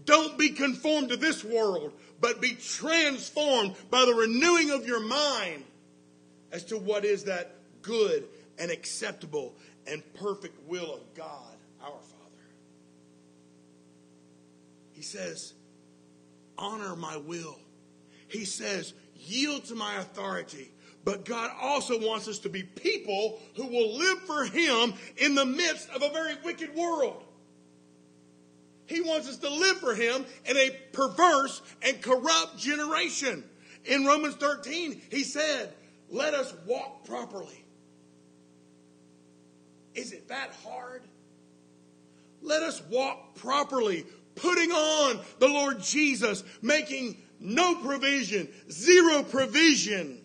don't 0.04 0.38
be 0.38 0.50
conformed 0.50 1.10
to 1.10 1.16
this 1.16 1.44
world, 1.44 1.92
but 2.22 2.40
be 2.40 2.54
transformed 2.54 3.74
by 3.90 4.04
the 4.06 4.14
renewing 4.14 4.70
of 4.70 4.86
your 4.86 5.00
mind 5.00 5.64
as 6.52 6.64
to 6.66 6.78
what 6.78 7.04
is 7.04 7.24
that 7.24 7.56
good 7.82 8.24
and 8.58 8.70
acceptable 8.70 9.56
and 9.88 10.02
perfect 10.14 10.56
will 10.68 10.94
of 10.94 11.14
God, 11.14 11.56
our 11.82 11.90
Father. 11.90 12.44
He 14.92 15.02
says, 15.02 15.52
honor 16.56 16.94
my 16.94 17.16
will. 17.16 17.58
He 18.28 18.44
says, 18.44 18.94
yield 19.16 19.64
to 19.64 19.74
my 19.74 19.96
authority. 19.96 20.70
But 21.04 21.24
God 21.24 21.50
also 21.60 21.98
wants 21.98 22.28
us 22.28 22.38
to 22.40 22.48
be 22.48 22.62
people 22.62 23.40
who 23.56 23.66
will 23.66 23.98
live 23.98 24.20
for 24.20 24.44
Him 24.44 24.94
in 25.16 25.34
the 25.34 25.44
midst 25.44 25.90
of 25.90 26.02
a 26.02 26.10
very 26.10 26.36
wicked 26.44 26.72
world. 26.76 27.24
He 28.86 29.00
wants 29.00 29.28
us 29.28 29.38
to 29.38 29.50
live 29.50 29.78
for 29.78 29.94
Him 29.94 30.24
in 30.44 30.56
a 30.56 30.70
perverse 30.92 31.62
and 31.82 32.00
corrupt 32.02 32.58
generation. 32.58 33.44
In 33.84 34.04
Romans 34.04 34.34
13, 34.36 35.00
He 35.10 35.24
said, 35.24 35.72
Let 36.10 36.34
us 36.34 36.54
walk 36.66 37.04
properly. 37.04 37.64
Is 39.94 40.12
it 40.12 40.28
that 40.28 40.52
hard? 40.64 41.02
Let 42.40 42.62
us 42.62 42.82
walk 42.90 43.36
properly, 43.36 44.04
putting 44.34 44.70
on 44.72 45.20
the 45.38 45.48
Lord 45.48 45.80
Jesus, 45.80 46.42
making 46.60 47.16
no 47.38 47.74
provision, 47.76 48.48
zero 48.70 49.22
provision 49.22 50.20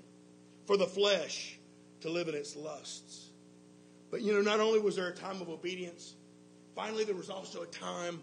for 0.65 0.78
the 0.78 0.88
flesh 0.88 1.58
to 2.02 2.10
live 2.10 2.28
in 2.28 2.36
its 2.36 2.56
lusts. 2.56 3.30
But 4.10 4.22
you 4.22 4.34
know, 4.34 4.41
not 4.41 4.60
only 4.60 4.80
was 4.80 4.96
there 4.96 5.10
a 5.10 5.15
time 5.15 5.41
of 5.41 5.50
obedience, 5.50 6.15
finally 6.76 7.04
there 7.04 7.15
was 7.15 7.30
also 7.30 7.63
a 7.63 7.67
time 7.67 8.22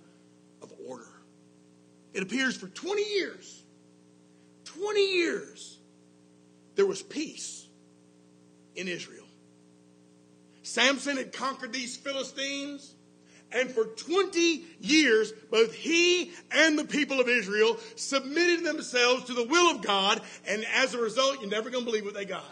of 0.64 0.72
order. 0.88 1.06
It 2.12 2.22
appears 2.22 2.56
for 2.56 2.66
20 2.66 3.02
years, 3.02 3.62
20 4.64 5.00
years, 5.00 5.78
there 6.74 6.86
was 6.86 7.02
peace 7.02 7.66
in 8.74 8.88
Israel. 8.88 9.26
Samson 10.62 11.18
had 11.18 11.32
conquered 11.32 11.72
these 11.72 11.96
Philistines. 11.96 12.94
And 13.52 13.70
for 13.70 13.84
20 13.84 14.64
years, 14.80 15.32
both 15.48 15.72
he 15.72 16.32
and 16.50 16.76
the 16.76 16.84
people 16.84 17.20
of 17.20 17.28
Israel 17.28 17.76
submitted 17.94 18.64
themselves 18.64 19.24
to 19.24 19.34
the 19.34 19.46
will 19.46 19.76
of 19.76 19.82
God. 19.82 20.20
And 20.48 20.64
as 20.74 20.94
a 20.94 20.98
result, 20.98 21.40
you're 21.40 21.50
never 21.50 21.70
going 21.70 21.84
to 21.84 21.90
believe 21.90 22.04
what 22.04 22.14
they 22.14 22.24
got. 22.24 22.42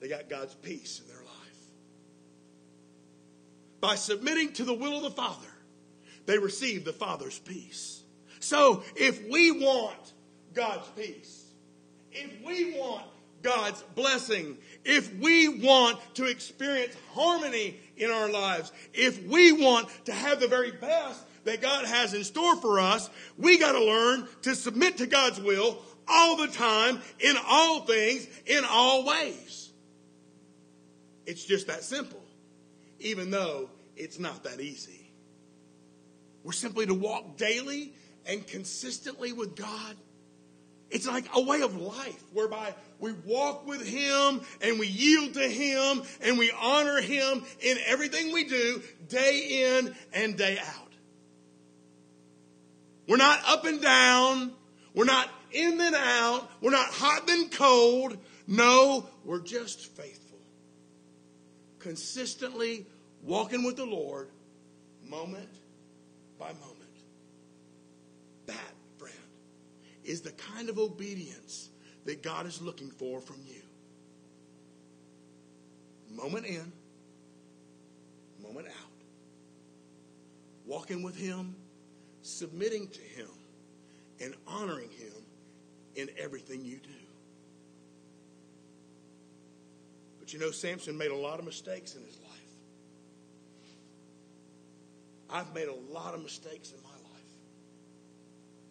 They 0.00 0.08
got 0.08 0.30
God's 0.30 0.54
peace 0.54 1.00
in 1.00 1.08
their 1.08 1.22
life. 1.22 1.26
By 3.80 3.96
submitting 3.96 4.52
to 4.54 4.64
the 4.64 4.72
will 4.72 4.96
of 4.96 5.02
the 5.02 5.10
Father, 5.10 5.48
they 6.26 6.38
receive 6.38 6.84
the 6.84 6.92
Father's 6.92 7.38
peace. 7.38 8.02
So 8.40 8.82
if 8.94 9.26
we 9.28 9.52
want 9.52 10.12
God's 10.54 10.88
peace, 10.90 11.44
if 12.12 12.30
we 12.44 12.78
want 12.78 13.04
God's 13.42 13.82
blessing, 13.94 14.58
if 14.84 15.14
we 15.16 15.48
want 15.48 15.98
to 16.14 16.24
experience 16.24 16.94
harmony 17.14 17.78
in 17.96 18.10
our 18.10 18.28
lives, 18.28 18.72
if 18.92 19.24
we 19.26 19.52
want 19.52 19.88
to 20.06 20.12
have 20.12 20.40
the 20.40 20.48
very 20.48 20.72
best 20.72 21.22
that 21.44 21.62
God 21.62 21.84
has 21.86 22.12
in 22.12 22.24
store 22.24 22.56
for 22.56 22.80
us, 22.80 23.08
we 23.38 23.58
got 23.58 23.72
to 23.72 23.84
learn 23.84 24.26
to 24.42 24.54
submit 24.54 24.98
to 24.98 25.06
God's 25.06 25.40
will 25.40 25.78
all 26.08 26.36
the 26.36 26.48
time, 26.48 27.00
in 27.20 27.36
all 27.46 27.80
things, 27.80 28.26
in 28.46 28.64
all 28.68 29.04
ways. 29.04 29.70
It's 31.24 31.44
just 31.44 31.66
that 31.66 31.82
simple, 31.82 32.22
even 33.00 33.30
though 33.30 33.70
it's 33.96 34.18
not 34.18 34.44
that 34.44 34.60
easy. 34.60 35.05
We're 36.46 36.52
simply 36.52 36.86
to 36.86 36.94
walk 36.94 37.36
daily 37.36 37.92
and 38.24 38.46
consistently 38.46 39.32
with 39.32 39.56
God 39.56 39.96
it's 40.90 41.06
like 41.06 41.26
a 41.34 41.40
way 41.40 41.62
of 41.62 41.80
life 41.80 42.22
whereby 42.32 42.74
we 43.00 43.12
walk 43.24 43.66
with 43.66 43.86
Him 43.86 44.40
and 44.60 44.78
we 44.78 44.86
yield 44.86 45.34
to 45.34 45.48
Him 45.48 46.02
and 46.22 46.38
we 46.38 46.52
honor 46.60 47.00
Him 47.00 47.42
in 47.60 47.76
everything 47.86 48.32
we 48.32 48.44
do 48.44 48.80
day 49.08 49.76
in 49.76 49.94
and 50.12 50.36
day 50.36 50.58
out. 50.58 50.92
We're 53.08 53.16
not 53.16 53.40
up 53.48 53.64
and 53.64 53.82
down. 53.82 54.52
We're 54.94 55.04
not 55.04 55.28
in 55.50 55.80
and 55.80 55.94
out. 55.94 56.48
We're 56.60 56.70
not 56.70 56.88
hot 56.90 57.28
and 57.28 57.50
cold. 57.50 58.16
No, 58.46 59.08
we're 59.24 59.40
just 59.40 59.86
faithful. 59.86 60.38
Consistently 61.80 62.86
walking 63.22 63.64
with 63.64 63.76
the 63.76 63.86
Lord 63.86 64.28
moment 65.04 65.48
by 66.38 66.48
moment. 66.48 66.72
That 68.46 68.76
is 70.06 70.20
the 70.20 70.30
kind 70.32 70.68
of 70.68 70.78
obedience 70.78 71.70
that 72.04 72.22
God 72.22 72.46
is 72.46 72.62
looking 72.62 72.90
for 72.90 73.20
from 73.20 73.36
you. 73.44 73.62
Moment 76.14 76.46
in, 76.46 76.72
moment 78.40 78.68
out. 78.68 78.72
Walking 80.64 81.02
with 81.02 81.16
Him, 81.16 81.56
submitting 82.22 82.88
to 82.88 83.00
Him, 83.00 83.28
and 84.20 84.34
honoring 84.46 84.90
Him 84.90 85.12
in 85.96 86.08
everything 86.18 86.64
you 86.64 86.78
do. 86.78 86.88
But 90.20 90.32
you 90.32 90.38
know, 90.38 90.50
Samson 90.50 90.96
made 90.96 91.10
a 91.10 91.16
lot 91.16 91.38
of 91.38 91.44
mistakes 91.44 91.94
in 91.94 92.02
his 92.04 92.18
life. 92.18 92.25
I've 95.30 95.52
made 95.54 95.68
a 95.68 95.74
lot 95.92 96.14
of 96.14 96.22
mistakes 96.22 96.70
in 96.70 96.82
my 96.82 96.90
life. 96.90 97.02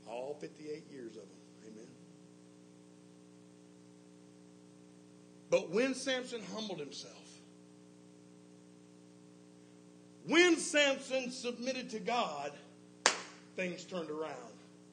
all 0.07 0.37
58 0.39 0.89
years 0.91 1.15
of 1.17 1.23
them. 1.23 1.67
Amen. 1.67 1.87
But 5.49 5.69
when 5.69 5.93
Samson 5.93 6.41
humbled 6.53 6.79
himself, 6.79 7.13
when 10.27 10.57
Samson 10.57 11.31
submitted 11.31 11.89
to 11.91 11.99
God, 11.99 12.51
things 13.55 13.83
turned 13.83 14.09
around 14.09 14.31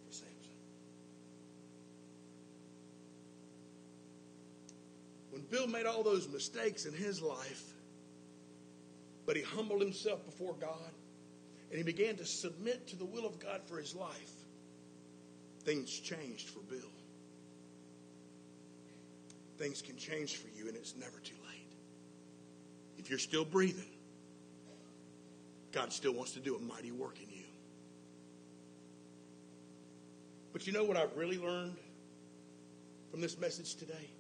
for 0.07 0.13
Samson. 0.13 0.29
When 5.31 5.43
Bill 5.43 5.67
made 5.67 5.87
all 5.87 6.03
those 6.03 6.29
mistakes 6.29 6.85
in 6.85 6.93
his 6.93 7.23
life, 7.23 7.65
but 9.25 9.37
he 9.37 9.43
humbled 9.43 9.81
himself 9.81 10.25
before 10.27 10.55
God 10.55 10.91
and 11.73 11.79
he 11.79 11.83
began 11.83 12.17
to 12.17 12.25
submit 12.27 12.87
to 12.89 12.97
the 12.97 13.05
will 13.05 13.27
of 13.27 13.41
God 13.41 13.63
for 13.65 13.79
his 13.79 13.95
life 13.97 14.31
things 15.65 15.99
changed 15.99 16.49
for 16.51 16.61
Bill. 16.61 16.91
Things 19.59 19.81
can 19.81 19.97
change 19.97 20.37
for 20.37 20.49
you, 20.57 20.69
and 20.69 20.77
it's 20.77 20.97
never 20.97 21.19
too 21.21 21.37
late. 21.49 21.73
If 22.99 23.09
you're 23.11 23.19
still 23.19 23.45
breathing, 23.45 23.89
God 25.73 25.93
still 25.93 26.13
wants 26.13 26.33
to 26.33 26.41
do 26.41 26.57
a 26.57 26.61
mighty 26.61 26.91
work 26.91 27.17
in 27.23 27.31
you. 27.35 27.45
But 30.53 30.67
you 30.67 30.73
know 30.73 30.85
what 30.85 30.97
I've 30.97 31.17
really 31.17 31.39
learned 31.39 31.77
from 33.11 33.21
this 33.21 33.39
message 33.39 33.77
today? 33.77 34.11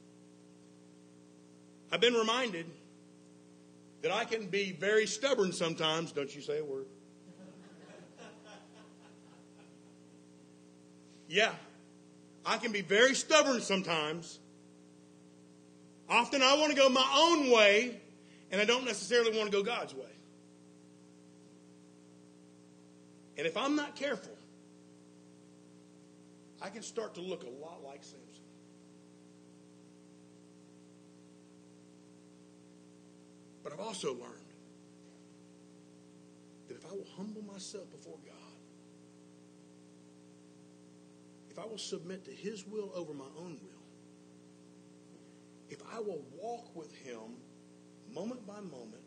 I've 1.91 2.01
been 2.01 2.15
reminded 2.15 2.67
that 4.03 4.13
I 4.13 4.25
can 4.25 4.47
be 4.47 4.73
very 4.73 5.07
stubborn 5.07 5.53
sometimes. 5.53 6.13
Don't 6.13 6.35
you 6.35 6.41
say 6.41 6.61
a 6.61 6.65
word. 6.65 6.87
Yeah, 11.33 11.53
I 12.45 12.59
can 12.59 12.73
be 12.73 12.83
very 12.83 13.15
stubborn 13.15 13.63
sometimes. 13.63 14.39
Often 16.07 16.43
I 16.43 16.59
want 16.59 16.73
to 16.73 16.77
go 16.77 16.91
my 16.91 17.11
own 17.17 17.51
way, 17.51 17.99
and 18.51 18.61
I 18.61 18.67
don't 18.67 18.85
necessarily 18.85 19.35
want 19.35 19.51
to 19.51 19.57
go 19.57 19.63
God's 19.63 19.95
way. 19.95 20.13
And 23.39 23.47
if 23.47 23.57
I'm 23.57 23.77
not 23.77 23.97
careful, 23.97 24.37
I 26.61 26.69
can 26.69 26.83
start 26.83 27.15
to 27.15 27.23
look 27.23 27.45
a 27.45 27.65
lot 27.65 27.83
like 27.83 28.05
Samson. 28.05 28.45
But 33.65 33.73
I've 33.73 33.81
also 33.81 34.09
learned 34.09 34.51
that 36.69 36.77
if 36.77 36.85
I 36.85 36.91
will 36.91 37.07
humble 37.17 37.43
myself 37.51 37.91
before 37.91 38.19
God, 38.23 38.32
if 41.53 41.59
I 41.59 41.67
will 41.67 41.77
submit 41.77 42.25
to 42.25 42.31
His 42.31 42.67
will 42.67 42.91
over 42.95 43.13
my 43.13 43.29
own 43.39 43.59
will, 43.63 43.83
if 45.69 45.83
I 45.93 46.01
will 46.01 46.25
walk 46.35 46.75
with 46.75 46.95
Him 46.97 47.37
moment 48.15 48.47
by 48.47 48.61
moment, 48.61 49.03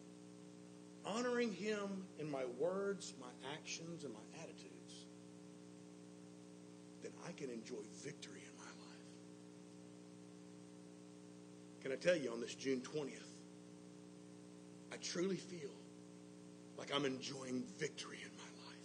honoring 1.03 1.51
Him 1.51 2.05
in 2.19 2.29
my 2.29 2.45
words, 2.59 3.13
my 3.19 3.31
actions, 3.51 4.03
and 4.03 4.13
my 4.13 4.19
attitudes, 4.43 5.07
then 7.01 7.11
I 7.27 7.31
can 7.31 7.49
enjoy 7.49 7.81
victory 8.03 8.41
in 8.41 8.57
my 8.57 8.63
life. 8.63 9.07
Can 11.81 11.91
I 11.91 11.95
tell 11.95 12.15
you 12.15 12.31
on 12.31 12.41
this 12.41 12.53
June 12.53 12.81
20th, 12.81 13.09
I 14.93 14.97
truly 14.97 15.37
feel 15.37 15.71
like 16.77 16.93
I'm 16.93 17.05
enjoying 17.05 17.63
victory 17.79 18.19
in 18.23 18.29
my 18.37 18.43
life. 18.43 18.75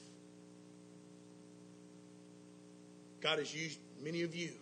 God 3.20 3.38
has 3.38 3.54
used 3.54 3.78
many 4.02 4.22
of 4.22 4.34
you 4.34 4.52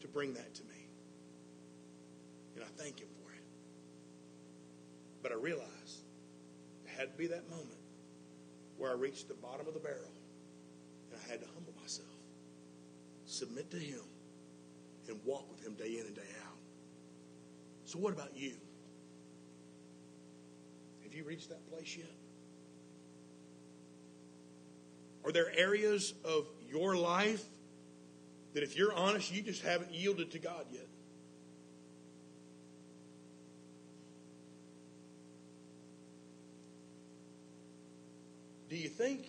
to 0.00 0.08
bring 0.08 0.34
that 0.34 0.54
to 0.54 0.62
me. 0.64 0.86
And 2.54 2.64
I 2.64 2.68
thank 2.82 3.00
Him 3.00 3.08
for 3.22 3.32
it. 3.32 3.42
But 5.22 5.32
I 5.32 5.34
realized 5.34 6.04
it 6.84 6.90
had 6.96 7.12
to 7.12 7.18
be 7.18 7.26
that 7.28 7.48
moment 7.50 7.80
where 8.78 8.90
I 8.90 8.94
reached 8.94 9.28
the 9.28 9.34
bottom 9.34 9.66
of 9.66 9.74
the 9.74 9.80
barrel 9.80 10.12
and 11.10 11.20
I 11.20 11.30
had 11.30 11.40
to 11.40 11.46
humble 11.54 11.74
myself, 11.80 12.08
submit 13.26 13.70
to 13.72 13.78
Him, 13.78 14.00
and 15.08 15.18
walk 15.24 15.50
with 15.50 15.64
Him 15.66 15.74
day 15.74 15.98
in 15.98 16.06
and 16.06 16.14
day 16.14 16.22
out. 16.46 16.56
So, 17.84 17.98
what 17.98 18.12
about 18.12 18.36
you? 18.36 18.54
Have 21.02 21.12
you 21.12 21.24
reached 21.24 21.48
that 21.48 21.68
place 21.68 21.96
yet? 21.96 22.06
Are 25.24 25.32
there 25.32 25.52
areas 25.56 26.14
of 26.24 26.46
your 26.70 26.96
life 26.96 27.44
that, 28.54 28.62
if 28.62 28.76
you're 28.76 28.92
honest, 28.92 29.32
you 29.32 29.42
just 29.42 29.62
haven't 29.62 29.92
yielded 29.92 30.30
to 30.32 30.38
God 30.38 30.66
yet? 30.72 30.86
Do 38.68 38.76
you 38.76 38.88
think, 38.88 39.26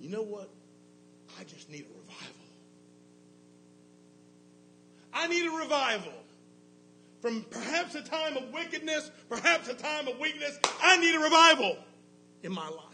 you 0.00 0.08
know 0.08 0.22
what? 0.22 0.48
I 1.38 1.44
just 1.44 1.68
need 1.68 1.84
a 1.84 1.98
revival. 1.98 2.34
I 5.12 5.26
need 5.26 5.46
a 5.46 5.56
revival. 5.56 6.12
From 7.20 7.44
perhaps 7.50 7.96
a 7.96 8.02
time 8.02 8.36
of 8.36 8.52
wickedness, 8.52 9.10
perhaps 9.28 9.68
a 9.68 9.74
time 9.74 10.06
of 10.06 10.18
weakness, 10.20 10.56
I 10.80 10.96
need 10.98 11.16
a 11.16 11.18
revival 11.18 11.76
in 12.44 12.52
my 12.52 12.68
life. 12.68 12.87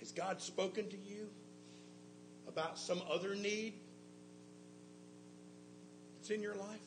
Has 0.00 0.12
God 0.12 0.40
spoken 0.40 0.88
to 0.88 0.96
you 0.96 1.28
about 2.48 2.78
some 2.78 3.00
other 3.10 3.34
need 3.34 3.74
that's 6.16 6.30
in 6.30 6.42
your 6.42 6.54
life? 6.56 6.80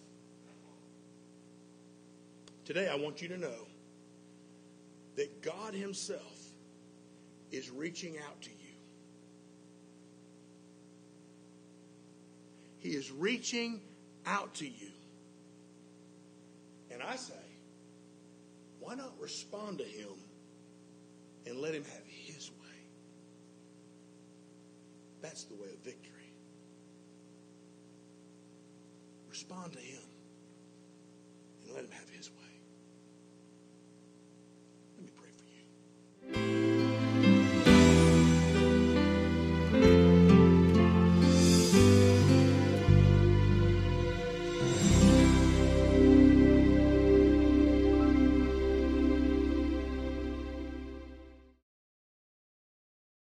Today, 2.66 2.90
I 2.90 2.96
want 2.96 3.22
you 3.22 3.28
to 3.28 3.38
know 3.38 3.68
that 5.16 5.42
God 5.42 5.74
Himself 5.74 6.40
is 7.52 7.70
reaching 7.70 8.18
out 8.18 8.42
to 8.42 8.50
you. 8.50 8.56
He 12.80 12.90
is 12.90 13.12
reaching 13.12 13.80
out 14.26 14.56
to 14.56 14.66
you. 14.66 14.92
And 16.90 17.04
I 17.04 17.16
say, 17.16 17.34
why 18.80 18.96
not 18.96 19.14
respond 19.20 19.80
to 19.80 19.84
Him 19.84 20.10
and 21.46 21.60
let 21.60 21.74
Him 21.74 21.84
have 21.84 22.08
His 22.08 22.50
way? 22.50 22.58
The 25.50 25.56
way 25.56 25.68
of 25.68 25.80
victory. 25.84 26.34
Respond 29.30 29.74
to 29.74 29.80
Him. 29.80 29.93